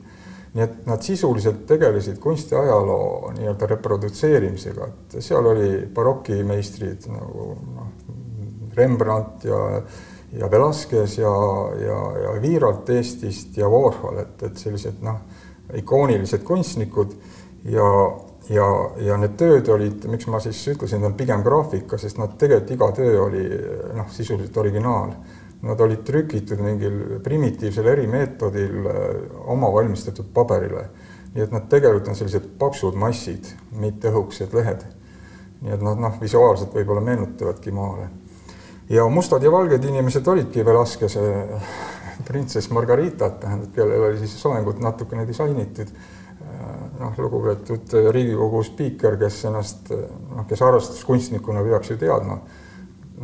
Nii 0.53 0.63
et 0.63 0.85
nad 0.85 1.01
sisuliselt 1.01 1.63
tegelesid 1.69 2.19
kunstiajaloo 2.21 3.33
nii-öelda 3.39 3.67
reprodutseerimisega, 3.71 4.89
et 4.89 5.15
seal 5.25 5.49
oli 5.49 5.69
barokimeistrid 5.93 7.09
nagu 7.09 7.53
noh, 7.73 7.93
Rembrandt 8.77 9.45
ja 9.49 9.61
ja 10.33 10.51
Velasquez 10.51 11.17
ja, 11.17 11.31
ja, 11.85 11.97
ja 12.23 12.41
Viiralt 12.41 12.89
Eestist 12.89 13.57
ja 13.57 13.69
Warhol, 13.69 14.17
et, 14.23 14.43
et 14.43 14.57
sellised 14.57 15.01
noh, 15.05 15.19
ikoonilised 15.77 16.43
kunstnikud. 16.47 17.13
Ja, 17.69 17.85
ja, 18.49 18.65
ja 18.97 19.17
need 19.17 19.37
tööd 19.39 19.69
olid, 19.71 20.07
miks 20.11 20.27
ma 20.27 20.39
siis 20.43 20.59
ütlesin, 20.73 21.03
on 21.05 21.15
pigem 21.19 21.43
graafika, 21.43 21.97
sest 21.97 22.19
nad 22.19 22.35
tegelikult 22.39 22.75
iga 22.75 22.91
töö 22.97 23.21
oli 23.27 23.45
noh, 23.95 24.09
sisuliselt 24.11 24.57
originaal 24.57 25.15
Nad 25.63 25.79
olid 25.79 26.01
trükitud 26.03 26.59
mingil 26.59 26.95
primitiivsel 27.23 27.87
erimeetodil 27.87 28.87
äh, 28.91 29.03
oma 29.47 29.69
valmistatud 29.71 30.27
paberile. 30.35 30.89
nii 31.33 31.41
et 31.41 31.53
nad 31.55 31.63
tegelikult 31.65 32.11
on 32.11 32.17
sellised 32.19 32.43
paksud 32.59 32.97
massid, 32.99 33.47
mitte 33.81 34.11
õhukesed 34.11 34.51
lehed. 34.53 34.83
nii 35.61 35.71
et 35.73 35.81
nad 35.81 36.01
noh, 36.03 36.19
visuaalselt 36.21 36.75
võib-olla 36.75 37.01
meenutavadki 37.01 37.71
maale. 37.71 38.09
ja 38.89 39.07
mustad 39.07 39.43
ja 39.43 39.51
valged 39.51 39.85
inimesed 39.85 40.27
olidki 40.27 40.65
Velasquez 40.65 41.15
printsess 42.27 42.69
Margaritat, 42.69 43.39
tähendab, 43.39 43.71
kellel 43.75 44.03
oli 44.09 44.19
siis 44.19 44.35
soengut 44.41 44.83
natukene 44.83 45.27
disainitud 45.27 45.87
äh, 45.87 46.22
noh, 46.99 47.15
lugupeetud 47.17 47.95
Riigikogu 48.11 48.63
spiiker, 48.67 49.17
kes 49.21 49.45
ennast 49.49 49.93
noh, 49.93 50.45
kes 50.49 50.61
arvestuskunstnikuna 50.61 51.63
peaks 51.65 51.93
ju 51.93 51.97
teadma 52.01 52.41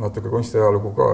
natuke 0.00 0.30
kunstiajalugu 0.32 0.92
ka, 0.96 1.06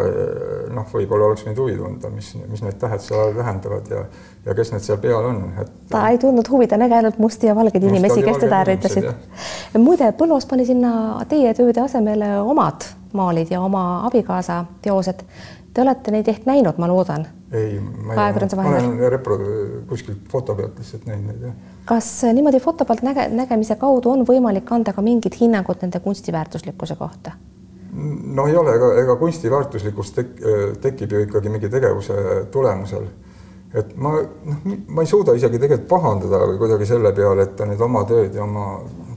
noh, 0.76 0.88
võib-olla 0.92 1.30
oleks 1.30 1.46
võinud 1.46 1.60
huvi 1.62 1.76
tunda, 1.78 2.10
mis, 2.12 2.34
mis 2.46 2.62
need 2.62 2.76
tähed 2.80 3.02
seal 3.02 3.32
tähendavad 3.34 3.88
ja 3.90 4.04
ja 4.46 4.54
kes 4.54 4.70
need 4.72 4.84
seal 4.84 4.98
peal 5.02 5.26
on, 5.26 5.40
et. 5.60 5.70
ta 5.90 6.04
ei 6.12 6.18
tundnud 6.22 6.48
huvi, 6.50 6.68
ta 6.70 6.78
nägi 6.78 6.94
ainult 6.94 7.18
musti 7.18 7.48
ja 7.48 7.54
valgeid 7.58 7.82
inimesi, 7.88 8.22
kes 8.22 8.38
teda 8.44 8.62
ärritasid. 8.62 9.08
muide, 9.78 10.12
Põlluaas 10.18 10.46
pani 10.46 10.66
sinna 10.68 10.92
teie 11.28 11.54
tööde 11.58 11.82
asemele 11.82 12.36
omad 12.40 12.86
maalid 13.16 13.50
ja 13.50 13.60
oma 13.64 14.06
abikaasa 14.06 14.64
teosed. 14.84 15.24
Te 15.74 15.82
olete 15.82 16.12
neid 16.14 16.28
ehk 16.30 16.46
näinud, 16.48 16.78
ma 16.78 16.88
loodan? 16.88 17.26
ei, 17.52 17.80
ma 17.80 18.14
ei, 18.14 18.46
ma 18.58 18.68
olen 18.70 19.10
repro 19.10 19.38
kuskilt 19.88 20.24
foto 20.30 20.54
pealt 20.58 20.78
lihtsalt 20.78 21.06
näinud 21.06 21.30
neid, 21.30 21.42
jah. 21.48 21.75
Kas 21.86 22.08
niimoodi 22.32 22.60
foto 22.60 22.84
pealt 22.84 23.02
näge, 23.06 23.28
nägemise 23.30 23.76
kaudu 23.80 24.10
on 24.10 24.24
võimalik 24.28 24.72
anda 24.74 24.92
ka 24.92 25.02
mingit 25.02 25.40
hinnangut 25.40 25.82
nende 25.82 26.00
kunsti 26.04 26.32
väärtuslikkuse 26.32 26.96
kohta? 26.96 27.36
no 28.36 28.46
ei 28.46 28.56
ole, 28.56 28.74
ega, 28.76 28.88
ega 29.02 29.16
kunsti 29.16 29.50
väärtuslikkus 29.50 30.10
tek, 30.12 30.34
tekib 30.80 31.12
ju 31.12 31.22
ikkagi 31.24 31.48
mingi 31.52 31.70
tegevuse 31.72 32.16
tulemusel 32.52 33.06
et 33.76 33.96
ma 33.96 34.12
noh, 34.20 34.60
ma 34.88 35.04
ei 35.04 35.08
suuda 35.10 35.34
isegi 35.36 35.58
tegelikult 35.60 35.88
pahandada 35.90 36.44
kuidagi 36.58 36.86
selle 36.88 37.12
peale, 37.16 37.46
et 37.46 37.56
ta 37.58 37.66
nüüd 37.68 37.80
oma 37.82 38.04
tööd 38.08 38.36
ja 38.36 38.44
oma 38.44 38.66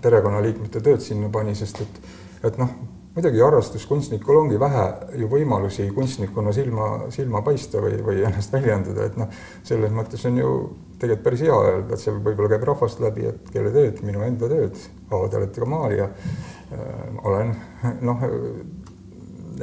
perekonnaliikmete 0.03 0.81
tööd 0.83 1.03
sinna 1.03 1.29
pani, 1.33 1.55
sest 1.55 1.83
et 1.85 2.01
et 2.49 2.57
noh, 2.59 2.69
muidugi 3.15 3.41
harrastuskunstnikul 3.43 4.37
ongi 4.43 4.59
vähe 4.59 4.85
ju 5.21 5.29
võimalusi 5.31 5.89
kunstnikuna 5.95 6.53
silma, 6.55 6.89
silma 7.13 7.41
paista 7.45 7.81
või, 7.83 7.97
või 8.05 8.21
ennast 8.27 8.53
väljendada, 8.53 9.09
et 9.09 9.17
noh, 9.19 9.31
selles 9.67 9.93
mõttes 9.95 10.25
on 10.29 10.37
ju 10.39 10.53
tegelikult 10.99 11.25
päris 11.25 11.45
hea 11.47 11.55
öelda, 11.55 11.95
et 11.95 12.03
seal 12.03 12.19
võib-olla 12.19 12.51
käib 12.53 12.67
rahvast 12.69 13.01
läbi, 13.03 13.25
et 13.31 13.49
kelle 13.53 13.71
tööd, 13.75 14.03
minu 14.05 14.23
enda 14.27 14.51
tööd, 14.51 14.77
te 15.09 15.41
olete 15.41 15.63
ka 15.63 15.69
maalija. 15.69 16.09
Äh,, 16.69 16.85
olen. 17.25 17.55
Noh 18.05 18.27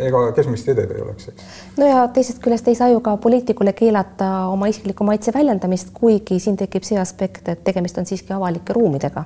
ega 0.03 0.21
kes 0.37 0.49
meist 0.51 0.69
edev 0.69 0.93
ei 0.95 1.03
oleks, 1.05 1.31
eks. 1.31 1.45
no 1.79 1.89
ja 1.89 2.03
teisest 2.13 2.41
küljest 2.45 2.69
ei 2.69 2.77
saa 2.79 2.91
ju 2.93 3.01
ka 3.05 3.17
poliitikule 3.23 3.73
keelata 3.77 4.31
oma 4.53 4.69
isikliku 4.71 5.07
maitse 5.09 5.33
väljendamist, 5.35 5.93
kuigi 5.97 6.39
siin 6.43 6.59
tekib 6.61 6.85
see 6.87 6.99
aspekt, 7.01 7.49
et 7.53 7.65
tegemist 7.65 7.99
on 8.01 8.09
siiski 8.09 8.35
avalike 8.37 8.77
ruumidega, 8.77 9.25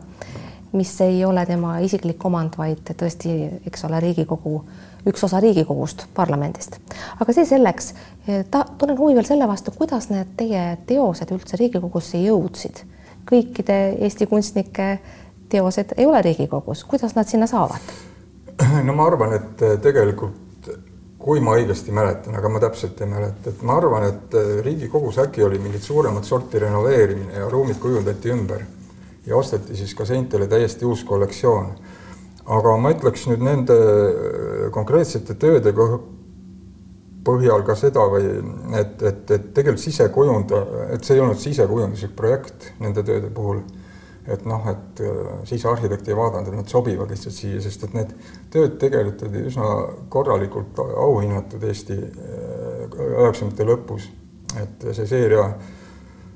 mis 0.72 0.92
ei 1.00 1.24
ole 1.24 1.44
tema 1.46 1.78
isiklik 1.84 2.24
omand, 2.24 2.54
vaid 2.58 2.92
tõesti, 2.92 3.32
eks 3.66 3.84
ole, 3.88 4.00
Riigikogu, 4.00 4.54
üks 5.10 5.24
osa 5.26 5.40
Riigikogust, 5.42 6.06
parlamendist. 6.14 6.78
aga 7.20 7.34
see 7.34 7.46
selleks, 7.48 7.94
ta, 8.50 8.64
tunnen 8.78 8.98
huvi 8.98 9.16
veel 9.18 9.26
selle 9.28 9.48
vastu, 9.48 9.74
kuidas 9.76 10.10
need 10.12 10.36
teie 10.36 10.64
teosed 10.86 11.32
üldse 11.34 11.58
Riigikogusse 11.60 12.20
jõudsid. 12.22 12.84
kõikide 13.30 13.80
Eesti 14.00 14.26
kunstnike 14.26 14.92
teosed 15.48 15.94
ei 15.96 16.06
ole 16.06 16.22
Riigikogus, 16.22 16.84
kuidas 16.84 17.14
nad 17.14 17.28
sinna 17.28 17.46
saavad? 17.46 17.98
no 18.84 18.94
ma 18.94 19.06
arvan, 19.06 19.34
et 19.34 19.66
tegelikult 19.82 20.48
kui 21.20 21.40
ma 21.44 21.54
õigesti 21.58 21.92
mäletan, 21.92 22.36
aga 22.36 22.48
ma 22.48 22.60
täpselt 22.62 23.00
ei 23.04 23.08
mäleta, 23.10 23.52
et 23.52 23.62
ma 23.66 23.76
arvan, 23.76 24.06
et 24.08 24.36
äh, 24.40 24.52
Riigikogus 24.64 25.18
äkki 25.20 25.44
oli 25.44 25.58
mingit 25.60 25.84
suuremat 25.84 26.24
sorti 26.24 26.58
renoveerimine 26.62 27.42
ja 27.42 27.48
ruumid 27.52 27.76
kujundati 27.82 28.32
ümber 28.32 28.64
ja 29.30 29.38
osteti 29.38 29.78
siis 29.78 29.94
ka 29.96 30.06
seintele 30.08 30.48
täiesti 30.50 30.86
uus 30.88 31.04
kollektsioon. 31.08 31.74
aga 32.50 32.76
ma 32.82 32.90
ütleks 32.90 33.28
nüüd 33.30 33.44
nende 33.46 33.76
äh, 33.76 34.64
konkreetsete 34.74 35.36
tööde 35.38 35.74
põhjal 37.24 37.62
ka 37.66 37.76
seda 37.76 38.06
või 38.10 38.24
et, 38.78 39.02
et, 39.02 39.30
et 39.30 39.52
tegelikult 39.54 39.82
sisekujund, 39.82 40.54
et 40.94 41.04
see 41.04 41.18
ei 41.18 41.20
olnud 41.20 41.38
sisekujunduslik 41.38 42.16
projekt 42.16 42.72
nende 42.80 43.04
tööde 43.06 43.30
puhul 43.30 43.60
et 44.28 44.44
noh, 44.48 44.64
et 44.68 45.00
äh, 45.00 45.32
siis 45.48 45.64
arhitekt 45.66 46.08
ei 46.08 46.16
vaadanud, 46.16 46.50
et 46.50 46.60
nad 46.60 46.70
sobivad 46.70 47.10
lihtsalt 47.10 47.34
siia, 47.34 47.60
sest 47.62 47.86
et 47.86 47.96
need 47.96 48.14
tööd 48.52 48.76
tegelikult 48.82 49.24
olid 49.26 49.50
üsna 49.50 49.68
korralikult 50.12 50.80
auhinnatud 50.80 51.64
Eesti 51.66 51.96
äh, 51.96 52.88
üheksakümnendate 52.90 53.68
lõpus. 53.68 54.10
et 54.58 54.82
see 54.96 55.06
seeria 55.06 55.44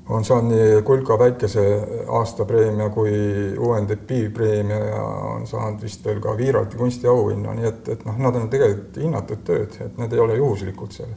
on 0.09 0.25
saanud 0.25 0.51
nii 0.51 0.81
Kulka 0.81 1.17
päikese 1.17 1.63
aastapreemia 2.07 2.89
kui 2.89 3.11
UNDP 3.57 4.33
preemia 4.33 4.77
ja 4.77 5.03
on 5.03 5.47
saanud 5.47 5.81
vist 5.81 6.05
veel 6.05 6.19
ka 6.21 6.37
Viiralti 6.37 6.77
kunstiauhinna, 6.77 7.53
nii 7.53 7.69
et, 7.69 7.87
et 7.89 8.05
noh, 8.05 8.17
nad 8.17 8.35
on 8.35 8.49
tegelikult 8.49 8.99
hinnatud 9.01 9.45
tööd, 9.47 9.79
et 9.81 9.97
need 9.97 10.13
ei 10.13 10.19
ole 10.19 10.37
juhuslikud 10.41 10.91
seal. 10.93 11.15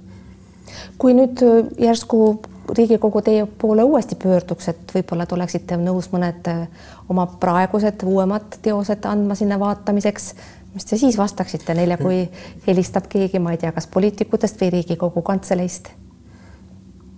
kui 0.99 1.14
nüüd 1.14 1.45
järsku 1.78 2.38
Riigikogu 2.68 3.23
teie 3.25 3.47
poole 3.47 3.83
uuesti 3.83 4.16
pöörduks, 4.21 4.68
et 4.68 4.90
võib-olla 4.95 5.25
te 5.26 5.35
oleksite 5.35 5.76
nõus 5.80 6.11
mõned 6.12 6.50
äh, 6.52 6.66
oma 7.09 7.25
praegused 7.40 8.04
uuemad 8.04 8.59
teosed 8.62 9.09
andma 9.09 9.35
sinna 9.38 9.57
vaatamiseks, 9.61 10.35
mis 10.75 10.85
te 10.85 10.99
siis 11.00 11.16
vastaksite 11.16 11.75
neile, 11.75 11.97
kui 11.97 12.26
helistab 12.66 13.09
keegi, 13.09 13.41
ma 13.41 13.54
ei 13.56 13.62
tea, 13.62 13.73
kas 13.73 13.89
poliitikutest 13.89 14.60
või 14.60 14.75
Riigikogu 14.76 15.25
kantseleist? 15.25 15.89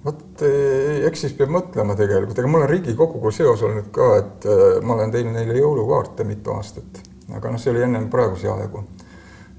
Vot 0.04 0.42
eh, 0.46 1.04
eks 1.08 1.26
siis 1.26 1.36
peab 1.36 1.52
mõtlema 1.52 1.96
tegelikult, 1.98 2.38
ega 2.38 2.50
mul 2.50 2.64
on 2.64 2.70
Riigikoguga 2.70 3.32
seos 3.34 3.62
olnud 3.66 3.90
ka, 3.94 4.10
et 4.20 4.48
äh, 4.48 4.66
ma 4.84 4.96
olen 4.96 5.12
teinud 5.14 5.36
neile 5.36 5.58
jõulukaarte 5.58 6.24
mitu 6.28 6.54
aastat, 6.54 7.02
aga 7.36 7.52
noh, 7.52 7.60
see 7.60 7.74
oli 7.74 7.84
ennem 7.86 8.08
praeguse 8.12 8.48
ajagu. 8.52 8.84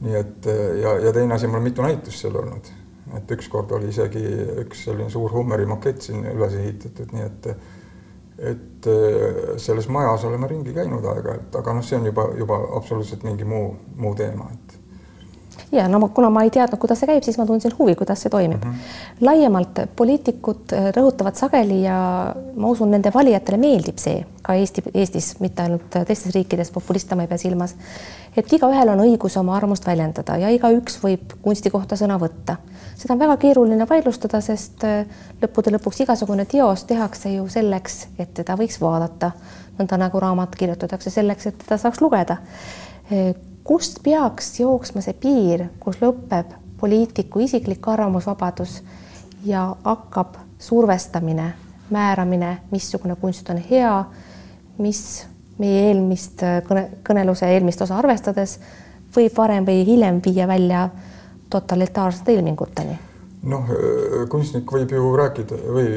nii 0.02 0.16
et 0.18 0.48
äh, 0.50 0.64
ja, 0.82 0.96
ja 1.08 1.14
teine 1.14 1.38
asi, 1.38 1.50
mul 1.50 1.62
on 1.62 1.68
mitu 1.70 1.86
näitust 1.86 2.26
seal 2.26 2.40
olnud. 2.42 2.78
Et 3.18 3.32
ükskord 3.36 3.72
oli 3.76 3.90
isegi 3.92 4.22
üks 4.64 4.86
selline 4.86 5.10
suur 5.12 5.34
Hummeri 5.34 5.66
makett 5.68 6.02
siin 6.06 6.24
üles 6.32 6.54
ehitatud, 6.56 7.14
nii 7.14 7.28
et 7.28 7.54
et 8.42 8.88
selles 9.62 9.86
majas 9.94 10.24
oleme 10.26 10.48
ringi 10.50 10.72
käinud 10.74 11.04
aeg-ajalt, 11.06 11.58
aga 11.60 11.74
noh, 11.78 11.84
see 11.86 12.00
on 12.00 12.08
juba, 12.08 12.24
juba 12.34 12.58
absoluutselt 12.80 13.22
mingi 13.28 13.46
muu, 13.46 13.68
muu 14.02 14.16
teema, 14.18 14.48
et 14.56 14.81
ja 15.72 15.88
no 15.88 16.00
kuna 16.10 16.30
ma 16.30 16.44
ei 16.44 16.52
teadnud, 16.54 16.80
kuidas 16.82 17.02
see 17.02 17.10
käib, 17.12 17.24
siis 17.24 17.38
ma 17.40 17.46
tundsin 17.50 17.74
huvi, 17.78 17.96
kuidas 18.00 18.22
see 18.24 18.30
toimib 18.34 18.64
mm. 18.64 18.72
-hmm. 18.72 19.26
laiemalt 19.28 19.84
poliitikud 19.96 20.74
äh, 20.74 20.92
rõhutavad 20.96 21.36
sageli 21.36 21.84
ja 21.84 22.34
ma 22.56 22.68
usun, 22.68 22.92
nende 22.92 23.12
valijatele 23.14 23.58
meeldib 23.58 23.98
see 23.98 24.26
ka 24.42 24.54
Eesti, 24.58 24.84
Eestis, 24.94 25.36
mitte 25.40 25.62
ainult 25.62 25.90
teistes 25.92 26.34
riikides, 26.34 26.72
populiste 26.72 27.16
ma 27.16 27.22
ei 27.22 27.28
pea 27.28 27.38
silmas, 27.38 27.76
et 28.38 28.54
igaühel 28.54 28.90
on 28.90 29.06
õigus 29.06 29.38
oma 29.40 29.56
arvamust 29.56 29.86
väljendada 29.88 30.38
ja 30.38 30.50
igaüks 30.50 31.00
võib 31.04 31.38
kunsti 31.42 31.70
kohta 31.70 31.96
sõna 31.96 32.18
võtta 32.20 32.58
seda 33.02 33.16
on 33.16 33.22
väga 33.22 33.38
keeruline 33.42 33.88
vaidlustada, 33.90 34.42
sest 34.46 34.84
äh, 34.88 35.06
lõppude 35.42 35.74
lõpuks 35.76 36.04
igasugune 36.06 36.46
teos 36.50 36.86
tehakse 36.90 37.34
ju 37.34 37.48
selleks, 37.52 38.06
et 38.22 38.34
teda 38.38 38.58
võiks 38.60 38.78
vaadata, 38.82 39.32
nõnda 39.80 39.98
nagu 40.04 40.22
raamat 40.22 40.56
kirjutatakse 40.60 41.14
selleks, 41.14 41.50
et 41.50 41.64
teda 41.64 41.80
saaks 41.82 42.02
lugeda. 42.04 42.38
Äh, 43.72 43.78
kust 43.78 44.04
peaks 44.04 44.60
jooksma 44.60 45.02
see 45.02 45.14
piir, 45.14 45.70
kus 45.80 46.02
lõpeb 46.02 46.52
poliitiku 46.80 47.40
isiklik 47.40 47.88
arvamusvabadus 47.88 48.82
ja 49.46 49.76
hakkab 49.86 50.36
survestamine, 50.60 51.54
määramine, 51.90 52.58
missugune 52.72 53.16
kunst 53.16 53.50
on 53.50 53.62
hea, 53.70 54.04
mis 54.78 55.24
meie 55.58 55.88
eelmist 55.88 56.44
äh, 56.44 56.60
kõne, 56.68 56.90
kõneluse 57.08 57.48
eelmist 57.48 57.82
osa 57.82 57.96
arvestades 58.02 58.60
võib 59.16 59.38
varem 59.38 59.66
või 59.66 59.86
hiljem 59.88 60.20
viia 60.26 60.48
välja 60.48 60.90
totalitaarsete 61.50 62.34
ilminguteni? 62.34 63.00
noh, 63.42 63.72
kunstnik 64.30 64.70
võib 64.70 64.92
ju 64.92 65.16
rääkida 65.16 65.64
või 65.74 65.88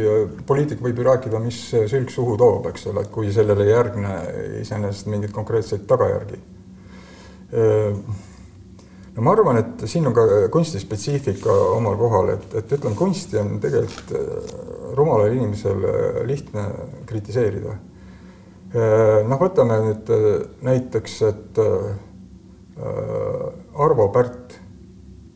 poliitik 0.47 0.81
võib 0.81 1.03
ju 1.03 1.11
rääkida, 1.11 1.43
mis 1.43 1.59
sülg 1.75 2.09
suhu 2.09 2.39
toob, 2.39 2.71
eks 2.71 2.87
ole, 2.87 3.03
et 3.03 3.11
kui 3.13 3.33
sellele 3.35 3.67
ei 3.67 3.75
järgne 3.75 4.17
iseenesest 4.63 5.11
mingeid 5.11 5.35
konkreetseid 5.35 5.85
tagajärgi. 5.91 6.54
No 7.53 9.23
ma 9.23 9.33
arvan, 9.33 9.59
et 9.61 9.85
siin 9.91 10.07
on 10.09 10.15
ka 10.17 10.25
kunstispetsiifika 10.53 11.53
omal 11.77 11.97
kohal, 12.01 12.33
et, 12.35 12.47
et 12.61 12.73
ütleme, 12.77 12.97
kunsti 12.99 13.39
on 13.41 13.59
tegelikult 13.63 14.15
rumalal 14.95 15.35
inimesel 15.35 15.85
lihtne 16.27 16.65
kritiseerida. 17.07 17.77
noh, 19.29 19.39
võtame 19.39 19.79
nüüd 19.85 20.11
näiteks, 20.67 21.21
et 21.29 21.61
Arvo 23.75 24.09
Pärt 24.15 24.57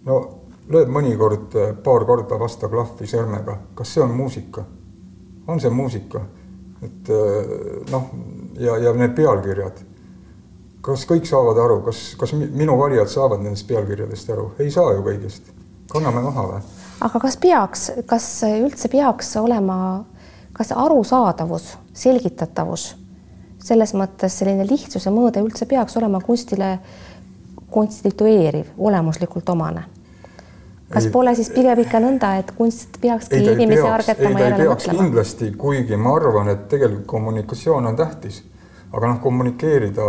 no 0.07 0.19
lööd 0.69 0.91
mõnikord 0.93 1.55
paar 1.85 2.05
korda 2.09 2.39
vastu 2.41 2.69
klahvi 2.71 3.07
sõrmega, 3.09 3.59
kas 3.79 3.95
see 3.95 4.03
on 4.03 4.17
muusika? 4.17 4.65
on 5.49 5.61
see 5.61 5.71
muusika? 5.73 6.25
et 6.85 7.11
noh, 7.91 8.11
ja, 8.61 8.77
ja 8.79 8.93
need 8.95 9.15
pealkirjad, 9.17 9.81
kas 10.89 11.07
kõik 11.09 11.27
saavad 11.29 11.59
aru, 11.63 11.81
kas, 11.89 12.03
kas 12.21 12.35
minu 12.35 12.79
valijad 12.81 13.11
saavad 13.13 13.43
nendest 13.45 13.67
pealkirjadest 13.69 14.31
aru? 14.35 14.53
ei 14.63 14.71
saa 14.75 14.93
ju 14.97 15.05
kõigest, 15.07 15.51
kanname 15.93 16.23
maha 16.25 16.47
või? 16.53 16.63
aga 17.09 17.21
kas 17.27 17.37
peaks, 17.41 17.91
kas 18.07 18.31
üldse 18.49 18.91
peaks 18.93 19.35
olema, 19.41 19.79
kas 20.57 20.73
arusaadavus, 20.77 21.75
selgitatavus, 21.97 22.89
selles 23.63 23.95
mõttes 23.99 24.41
selline 24.41 24.67
lihtsuse 24.69 25.13
mõõde 25.15 25.45
üldse 25.45 25.69
peaks 25.69 25.97
olema 26.01 26.23
kunstile 26.25 26.79
konstitueeriv, 27.71 28.73
olemuslikult 28.79 29.49
omane 29.53 29.85
kas 30.89 31.05
ei, 31.05 31.13
pole 31.13 31.35
siis 31.37 31.51
pigem 31.53 31.83
ikka 31.83 32.01
nõnda, 32.01 32.33
et 32.41 32.51
kunst 32.57 32.97
peakski 33.03 33.41
ei, 33.43 33.51
inimesi 33.53 33.85
argetama 33.85 34.41
järele 34.41 34.71
mõtlema? 34.71 35.03
kindlasti, 35.03 35.51
kuigi 35.61 35.99
ma 36.01 36.15
arvan, 36.17 36.49
et 36.55 36.65
tegelikult 36.73 37.07
kommunikatsioon 37.13 37.91
on 37.91 37.99
tähtis, 37.99 38.41
aga 38.93 39.13
noh, 39.13 39.21
kommunikeerida 39.21 40.07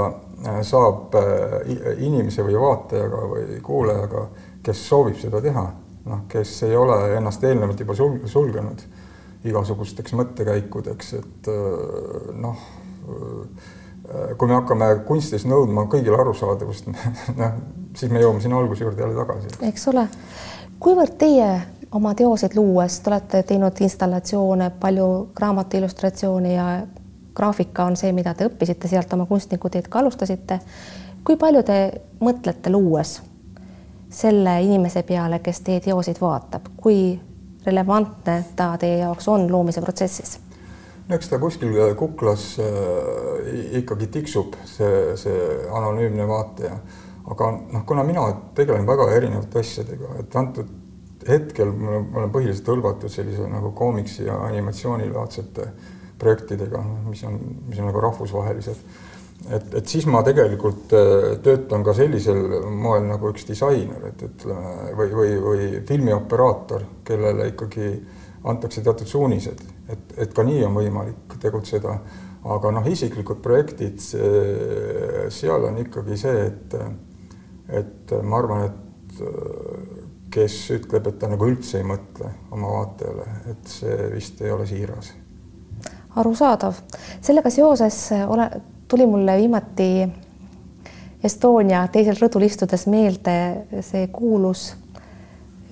saab 0.64 1.16
äh, 1.20 1.58
inimese 2.06 2.46
või 2.46 2.60
vaatajaga 2.60 3.24
või 3.34 3.60
kuulajaga, 3.64 4.28
kes 4.64 4.84
soovib 4.90 5.20
seda 5.20 5.42
teha, 5.44 5.66
noh, 6.06 6.24
kes 6.32 6.54
ei 6.68 6.78
ole 6.78 7.00
ennast 7.18 7.44
eelnevalt 7.44 7.80
juba 7.80 7.96
sul 7.98 8.20
sulgenud 8.30 8.86
igasugusteks 9.48 10.16
mõttekäikudeks, 10.20 11.14
et 11.20 11.52
äh, 11.52 12.32
noh, 12.40 12.70
kui 14.40 14.48
me 14.50 14.56
hakkame 14.56 14.88
kunstis 15.06 15.44
nõudma 15.46 15.86
kõigile 15.92 16.18
arusaadavust, 16.18 16.88
noh 17.42 17.60
siis 17.98 18.12
me 18.12 18.22
jõuame 18.22 18.42
sinna 18.42 18.60
alguse 18.60 18.84
juurde 18.84 19.02
jälle 19.02 19.18
tagasi. 19.18 19.52
eks 19.68 19.88
ole, 19.92 20.06
kuivõrd 20.80 21.18
teie 21.20 21.50
oma 21.92 22.14
teoseid 22.16 22.56
luues, 22.58 23.00
te 23.00 23.12
olete 23.12 23.44
teinud 23.50 23.82
installatsioone, 23.82 24.70
palju 24.80 25.10
raamatu 25.40 25.80
illustratsioone 25.80 26.54
ja 26.54 26.68
graafika 27.40 27.88
on 27.88 27.98
see, 28.00 28.12
mida 28.16 28.36
te 28.36 28.50
õppisite 28.50 28.92
sealt 28.92 29.14
oma 29.16 29.26
kunstnikuteed 29.30 29.88
ka 29.90 30.04
alustasite. 30.04 30.60
kui 31.24 31.38
palju 31.38 31.64
te 31.64 31.80
mõtlete 32.24 32.72
luues 32.72 33.20
selle 34.10 34.56
inimese 34.66 35.04
peale, 35.06 35.40
kes 35.40 35.62
teie 35.62 35.82
teoseid 35.86 36.18
vaatab, 36.22 36.72
kui 36.78 37.20
relevantne 37.66 38.40
ta 38.56 38.72
teie 38.82 39.04
jaoks 39.04 39.28
on 39.28 39.52
loomise 39.52 39.82
protsessis? 39.82 40.40
no 41.10 41.18
eks 41.18 41.30
ta 41.30 41.40
kuskil 41.42 41.78
kuklas 41.98 42.50
äh, 42.62 43.78
ikkagi 43.82 44.10
tiksub, 44.14 44.58
see, 44.66 45.16
see 45.18 45.46
anonüümne 45.74 46.28
vaataja. 46.28 46.76
aga 47.30 47.52
noh, 47.74 47.86
kuna 47.86 48.04
mina 48.04 48.26
tegelen 48.58 48.88
väga 48.88 49.10
erinevate 49.16 49.64
asjadega, 49.64 50.16
et 50.22 50.36
antud 50.36 50.70
hetkel 51.28 51.72
ma 51.76 51.98
olen 52.22 52.32
põhiliselt 52.34 52.70
hõlvatud 52.72 53.12
sellise 53.12 53.48
nagu 53.50 53.72
koomiksi 53.78 54.26
ja 54.26 54.38
animatsioonilaadsete 54.48 55.68
projektidega, 56.20 56.82
mis 57.08 57.24
on, 57.28 57.40
mis 57.68 57.80
on 57.80 57.90
nagu 57.90 58.04
rahvusvahelised. 58.04 58.84
et, 59.56 59.74
et 59.80 59.88
siis 59.88 60.06
ma 60.06 60.22
tegelikult 60.24 60.94
äh, 60.98 61.38
töötan 61.44 61.84
ka 61.84 61.94
sellisel 61.98 62.42
moel 62.70 63.06
nagu 63.08 63.32
üks 63.34 63.48
disainer, 63.48 64.10
et 64.12 64.24
ütleme 64.28 64.96
või, 65.00 65.12
või, 65.16 65.36
või 65.44 65.70
filmioperaator, 65.88 66.88
kellele 67.08 67.52
ikkagi 67.54 67.94
antakse 68.50 68.84
teatud 68.84 69.08
suunised, 69.08 69.64
et, 69.92 70.18
et 70.18 70.34
ka 70.36 70.44
nii 70.48 70.64
on 70.68 70.76
võimalik 70.80 71.40
tegutseda. 71.42 72.00
aga 72.50 72.70
noh, 72.72 72.86
isiklikud 72.88 73.42
projektid, 73.44 74.00
seal 74.00 75.66
on 75.68 75.78
ikkagi 75.82 76.16
see, 76.18 76.46
et, 76.46 76.76
et 77.82 78.14
ma 78.24 78.38
arvan, 78.40 78.64
et 78.70 79.26
kes 80.32 80.58
ütleb, 80.78 81.10
et 81.10 81.20
ta 81.20 81.30
nagu 81.32 81.50
üldse 81.50 81.82
ei 81.82 81.88
mõtle 81.88 82.32
oma 82.54 82.72
vaatajale, 82.78 83.26
et 83.52 83.72
see 83.72 84.10
vist 84.14 84.42
ei 84.44 84.54
ole 84.54 84.68
siiras. 84.70 85.12
Arusaadav, 86.16 86.74
sellega 87.22 87.50
seoses 87.50 88.10
ole, 88.28 88.50
tuli 88.88 89.06
mulle 89.06 89.38
viimati 89.38 89.92
Estonia 91.24 91.82
teisel 91.92 92.16
rõdul 92.16 92.46
istudes 92.48 92.86
meelde 92.88 93.34
see 93.84 94.06
kuulus 94.08 94.70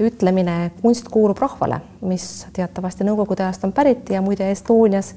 ütlemine 0.04 0.72
kunst 0.82 1.08
kuulub 1.10 1.40
rahvale, 1.40 1.80
mis 2.06 2.46
teatavasti 2.54 3.08
Nõukogude 3.08 3.46
ajast 3.46 3.64
on 3.66 3.72
pärit 3.74 4.12
ja 4.14 4.22
muide 4.22 4.52
Estonias 4.52 5.14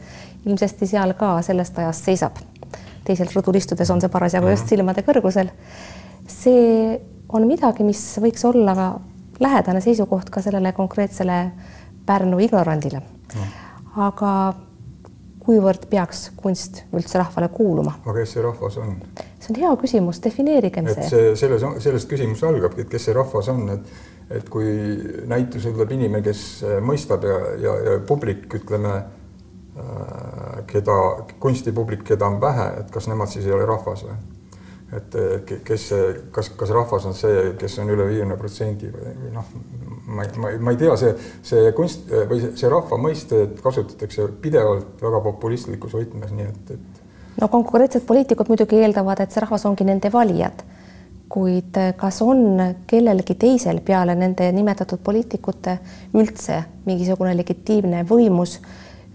ilmsesti 0.47 0.87
seal 0.89 1.13
ka 1.19 1.35
sellest 1.43 1.79
ajast 1.79 2.09
seisab. 2.09 2.39
teisel 3.05 3.29
rõdul 3.35 3.59
istudes 3.59 3.91
on 3.91 4.01
see 4.01 4.09
parasjagu 4.13 4.49
just 4.49 4.65
mhm. 4.65 4.69
silmade 4.69 5.03
kõrgusel. 5.03 5.51
see 6.27 7.01
on 7.29 7.47
midagi, 7.47 7.85
mis 7.85 8.19
võiks 8.23 8.45
olla 8.47 8.75
ka 8.75 8.89
lähedane 9.41 9.81
seisukoht 9.81 10.31
ka 10.31 10.43
sellele 10.43 10.73
konkreetsele 10.73 11.51
Pärnu 12.07 12.39
ignorandile 12.39 13.03
no.. 13.35 13.47
aga 13.97 14.55
kuivõrd 15.41 15.87
peaks 15.91 16.29
kunst 16.39 16.85
üldse 16.93 17.21
rahvale 17.21 17.49
kuuluma? 17.55 17.97
aga 18.05 18.17
kes 18.21 18.37
see 18.37 18.45
rahvas 18.45 18.79
on? 18.83 18.97
see 19.41 19.53
on 19.55 19.61
hea 19.63 19.75
küsimus, 19.83 20.23
defineerigem 20.25 20.91
et 20.91 21.01
see. 21.01 21.11
see, 21.13 21.37
selles, 21.43 21.67
sellest 21.85 22.11
küsimus 22.11 22.45
algabki, 22.47 22.85
et 22.85 22.93
kes 22.93 23.09
see 23.09 23.17
rahvas 23.17 23.53
on, 23.53 23.69
et 23.77 23.93
et 24.31 24.47
kui 24.47 24.67
näitusel 25.27 25.73
tuleb 25.75 25.97
inimene, 25.97 26.23
kes 26.23 26.43
äh, 26.63 26.77
mõistab 26.87 27.25
ja, 27.27 27.39
ja, 27.59 27.73
ja 27.87 27.95
publik, 28.07 28.45
ütleme, 28.61 28.93
äh, 29.75 30.61
keda, 30.71 30.99
kunstipublik, 31.43 32.05
keda 32.07 32.29
on 32.31 32.39
vähe, 32.43 32.69
et 32.85 32.93
kas 32.95 33.11
nemad 33.11 33.33
siis 33.33 33.49
ei 33.49 33.57
ole 33.57 33.67
rahvas 33.69 34.07
või? 34.07 34.21
et 34.91 35.15
kes 35.63 35.83
see, 35.93 36.07
kas, 36.35 36.49
kas 36.59 36.71
rahvas 36.75 37.05
on 37.07 37.15
see, 37.15 37.53
kes 37.59 37.77
on 37.79 37.93
üle 37.95 38.09
viiekümne 38.09 38.35
protsendi 38.39 38.89
või, 38.91 39.13
või 39.21 39.29
noh, 39.37 39.53
ma 40.11 40.27
ma 40.43 40.53
ma 40.59 40.75
ei 40.75 40.81
tea, 40.81 40.97
see, 40.99 41.13
see 41.47 41.71
kunst 41.77 42.11
või 42.11 42.41
see, 42.43 42.57
see 42.59 42.73
rahva 42.73 42.99
mõistet 43.01 43.61
kasutatakse 43.63 44.27
pidevalt 44.43 45.03
väga 45.03 45.23
populistlikus 45.29 45.95
võtmes, 45.97 46.35
nii 46.35 46.49
et, 46.49 46.75
et 46.77 47.41
no 47.41 47.49
konkreetsed 47.53 48.05
poliitikud 48.09 48.51
muidugi 48.51 48.83
eeldavad, 48.83 49.23
et 49.23 49.33
see 49.33 49.45
rahvas 49.45 49.67
ongi 49.71 49.87
nende 49.89 50.13
valijad 50.13 50.65
kuid 51.31 51.79
kas 51.97 52.19
on 52.27 52.59
kellelgi 52.91 53.37
teisel 53.39 53.79
peale 53.87 54.17
nende 54.19 54.49
nimetatud 54.53 54.99
poliitikute 55.07 55.77
üldse 56.19 56.59
mingisugune 56.89 57.37
legitiimne 57.39 58.03
võimus 58.09 58.59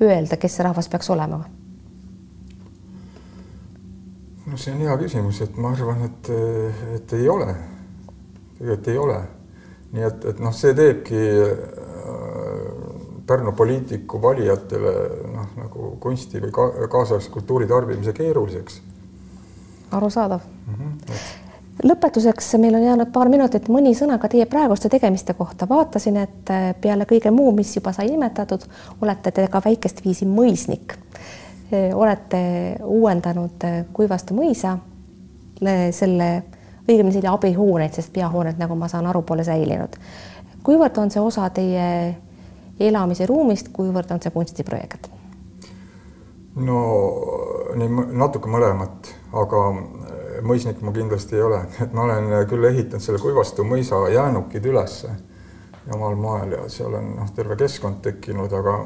öelda, 0.02 0.40
kes 0.40 0.56
see 0.56 0.64
rahvas 0.64 0.88
peaks 0.92 1.12
olema? 1.12 1.44
no 4.46 4.58
see 4.62 4.76
on 4.76 4.84
hea 4.86 4.96
küsimus, 5.02 5.42
et 5.44 5.58
ma 5.60 5.74
arvan, 5.74 6.06
et, 6.06 6.30
et 6.96 7.14
ei 7.18 7.30
ole, 7.30 7.50
tegelikult 8.60 8.92
ei 8.94 9.00
ole. 9.02 9.18
Nii 9.94 10.04
et, 10.08 10.26
et 10.32 10.40
noh, 10.44 10.54
see 10.56 10.74
teebki 10.78 11.22
äh, 11.46 11.84
Pärnu 13.26 13.56
poliitiku 13.58 14.20
valijatele 14.22 14.92
noh, 15.34 15.48
nagu 15.58 15.96
kunsti 16.00 16.38
või 16.44 16.52
ka, 16.54 16.68
kaasaegse 16.94 17.32
kultuuri 17.34 17.66
tarbimise 17.68 18.14
keeruliseks. 18.14 18.82
arusaadav 19.92 20.40
mm. 20.68 20.76
-hmm 20.76 21.42
lõpetuseks 21.84 22.58
meil 22.58 22.76
on 22.76 22.84
jäänud 22.84 23.12
paar 23.12 23.30
minutit, 23.30 23.68
mõni 23.68 23.92
sõna 23.98 24.18
ka 24.20 24.30
teie 24.32 24.46
praeguste 24.46 24.90
tegemiste 24.90 25.34
kohta. 25.34 25.68
vaatasin, 25.70 26.18
et 26.18 26.50
äh, 26.50 26.76
peale 26.82 27.06
kõige 27.06 27.32
muu, 27.32 27.52
mis 27.52 27.76
juba 27.76 27.92
sai 27.94 28.10
nimetatud, 28.12 28.64
olete 29.02 29.32
te 29.32 29.48
ka 29.48 29.62
väikest 29.66 30.06
viisi 30.06 30.26
mõisnik. 30.26 30.96
Äh, 31.74 31.92
olete 31.94 32.78
uuendanud 32.84 33.68
Kuivastu 33.94 34.34
mõisa, 34.34 34.78
selle, 35.92 36.44
õigemini 36.86 37.14
selle 37.14 37.32
abihooneid, 37.32 37.94
sest 37.94 38.14
peahooned, 38.14 38.60
nagu 38.62 38.78
ma 38.78 38.90
saan 38.92 39.08
aru, 39.10 39.22
pole 39.22 39.44
säilinud. 39.44 39.98
kuivõrd 40.64 40.98
on 40.98 41.12
see 41.12 41.22
osa 41.22 41.50
teie 41.50 42.16
elamise 42.80 43.26
ruumist, 43.26 43.70
kuivõrd 43.74 44.12
on 44.12 44.22
see 44.22 44.32
kunstiprojekt? 44.32 45.10
no 46.56 46.80
nii 47.76 48.08
natuke 48.16 48.50
mõlemat, 48.50 49.12
aga 49.36 49.62
mõisnik 50.46 50.82
ma 50.82 50.94
kindlasti 50.96 51.36
ei 51.36 51.42
ole, 51.44 51.62
et 51.84 51.94
ma 51.94 52.06
olen 52.06 52.30
küll 52.50 52.70
ehitanud 52.72 53.04
selle 53.04 53.20
Kuivastu 53.20 53.66
mõisa 53.68 54.06
jäänukid 54.14 54.66
ülesse 54.66 55.12
omal 55.94 56.16
moel 56.16 56.56
ja 56.56 56.70
seal 56.70 56.94
on 56.98 57.12
noh, 57.20 57.28
terve 57.36 57.58
keskkond 57.60 58.02
tekkinud, 58.06 58.54
aga 58.54 58.78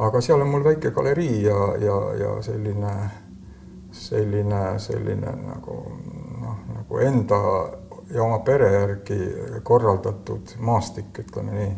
aga 0.00 0.20
seal 0.24 0.40
on 0.40 0.52
mul 0.52 0.64
väike 0.64 0.92
galerii 0.96 1.42
ja, 1.42 1.58
ja, 1.82 1.96
ja 2.20 2.36
selline, 2.42 2.92
selline, 3.92 4.62
selline 4.78 5.34
nagu 5.42 5.80
enda 6.98 7.38
ja 8.10 8.22
oma 8.22 8.40
pere 8.44 8.72
järgi 8.72 9.18
korraldatud 9.62 10.56
maastik, 10.58 11.14
ütleme 11.22 11.54
nii. 11.54 11.70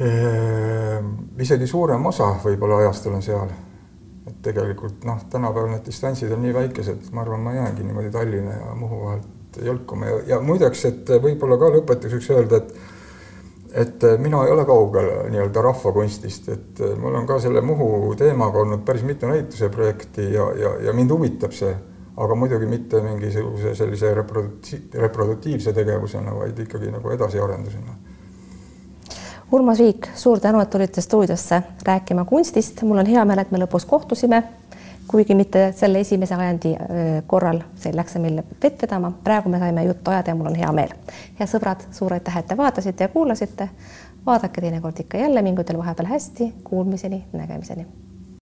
Ehm, 0.00 1.10
isegi 1.40 1.66
suurem 1.68 2.06
osa 2.06 2.30
võib-olla 2.44 2.80
ajast 2.84 3.08
olen 3.10 3.24
seal. 3.24 3.50
Et 4.28 4.38
tegelikult 4.44 5.04
noh, 5.08 5.18
tänapäeval 5.32 5.72
need 5.74 5.84
distantsid 5.88 6.32
on 6.32 6.42
nii 6.44 6.54
väikesed, 6.54 7.10
ma 7.12 7.24
arvan, 7.24 7.44
ma 7.44 7.56
jäängi 7.56 7.84
niimoodi 7.84 8.12
Tallinna 8.12 8.56
ja 8.56 8.74
Muhu 8.76 9.02
vahelt 9.04 9.60
jõlkuma. 9.64 10.06
Ja, 10.06 10.22
ja 10.34 10.40
muideks, 10.44 10.84
et 10.88 11.12
võib-olla 11.22 11.58
ka 11.60 11.72
lõpetuseks 11.76 12.32
öelda, 12.36 12.64
et 12.64 12.98
et 13.70 14.02
mina 14.18 14.40
ei 14.44 14.50
ole 14.50 14.64
kaugel 14.66 15.08
nii-öelda 15.30 15.62
rahvakunstist, 15.62 16.48
et 16.50 16.80
mul 16.98 17.14
on 17.14 17.26
ka 17.26 17.36
selle 17.38 17.60
Muhu 17.62 18.16
teemaga 18.18 18.64
olnud 18.64 18.82
päris 18.84 19.04
mitu 19.06 19.28
näituse 19.30 19.68
projekti 19.70 20.32
ja, 20.32 20.48
ja, 20.58 20.72
ja 20.88 20.94
mind 20.96 21.14
huvitab 21.14 21.54
see, 21.54 21.70
aga 22.16 22.34
muidugi 22.34 22.66
mitte 22.66 23.00
mingisuguse 23.00 23.74
sellise 23.74 24.14
reprodukti-, 24.14 24.82
reproduktiivse 24.94 25.72
tegevusena, 25.72 26.34
vaid 26.34 26.58
ikkagi 26.58 26.90
nagu 26.90 27.10
edasiarendusena 27.10 27.98
Urmas 29.52 29.78
Viik, 29.78 30.06
suur 30.14 30.40
tänu, 30.40 30.60
et 30.60 30.70
tulite 30.70 31.00
stuudiosse 31.00 31.62
rääkima 31.86 32.24
kunstist. 32.24 32.82
mul 32.82 32.98
on 32.98 33.06
hea 33.06 33.24
meel, 33.24 33.38
et 33.38 33.50
me 33.50 33.58
lõpus 33.58 33.86
kohtusime, 33.86 34.42
kuigi 35.10 35.34
mitte 35.34 35.72
selle 35.76 36.00
esimese 36.00 36.34
ajandi 36.34 36.74
korral, 37.26 37.58
see 37.74 37.90
läks 37.94 38.14
meil 38.22 38.42
vett 38.62 38.82
vedama. 38.82 39.10
praegu 39.24 39.48
me 39.48 39.58
saime 39.58 39.84
juttu 39.84 40.10
ajada 40.10 40.30
ja 40.30 40.34
mul 40.34 40.52
on 40.52 40.54
hea 40.54 40.70
meel. 40.72 40.94
ja 41.38 41.46
sõbrad, 41.46 41.82
suur 41.90 42.14
aitäh, 42.14 42.36
et 42.38 42.46
te 42.46 42.56
vaatasite 42.56 43.04
ja 43.04 43.08
kuulasite. 43.08 43.68
vaadake 44.26 44.60
teinekord 44.60 45.00
ikka 45.00 45.18
jälle, 45.18 45.42
mingu 45.42 45.64
teil 45.64 45.78
vahepeal 45.78 46.06
hästi. 46.06 46.54
Kuulmiseni, 46.64 47.24
nägemiseni 47.32 47.86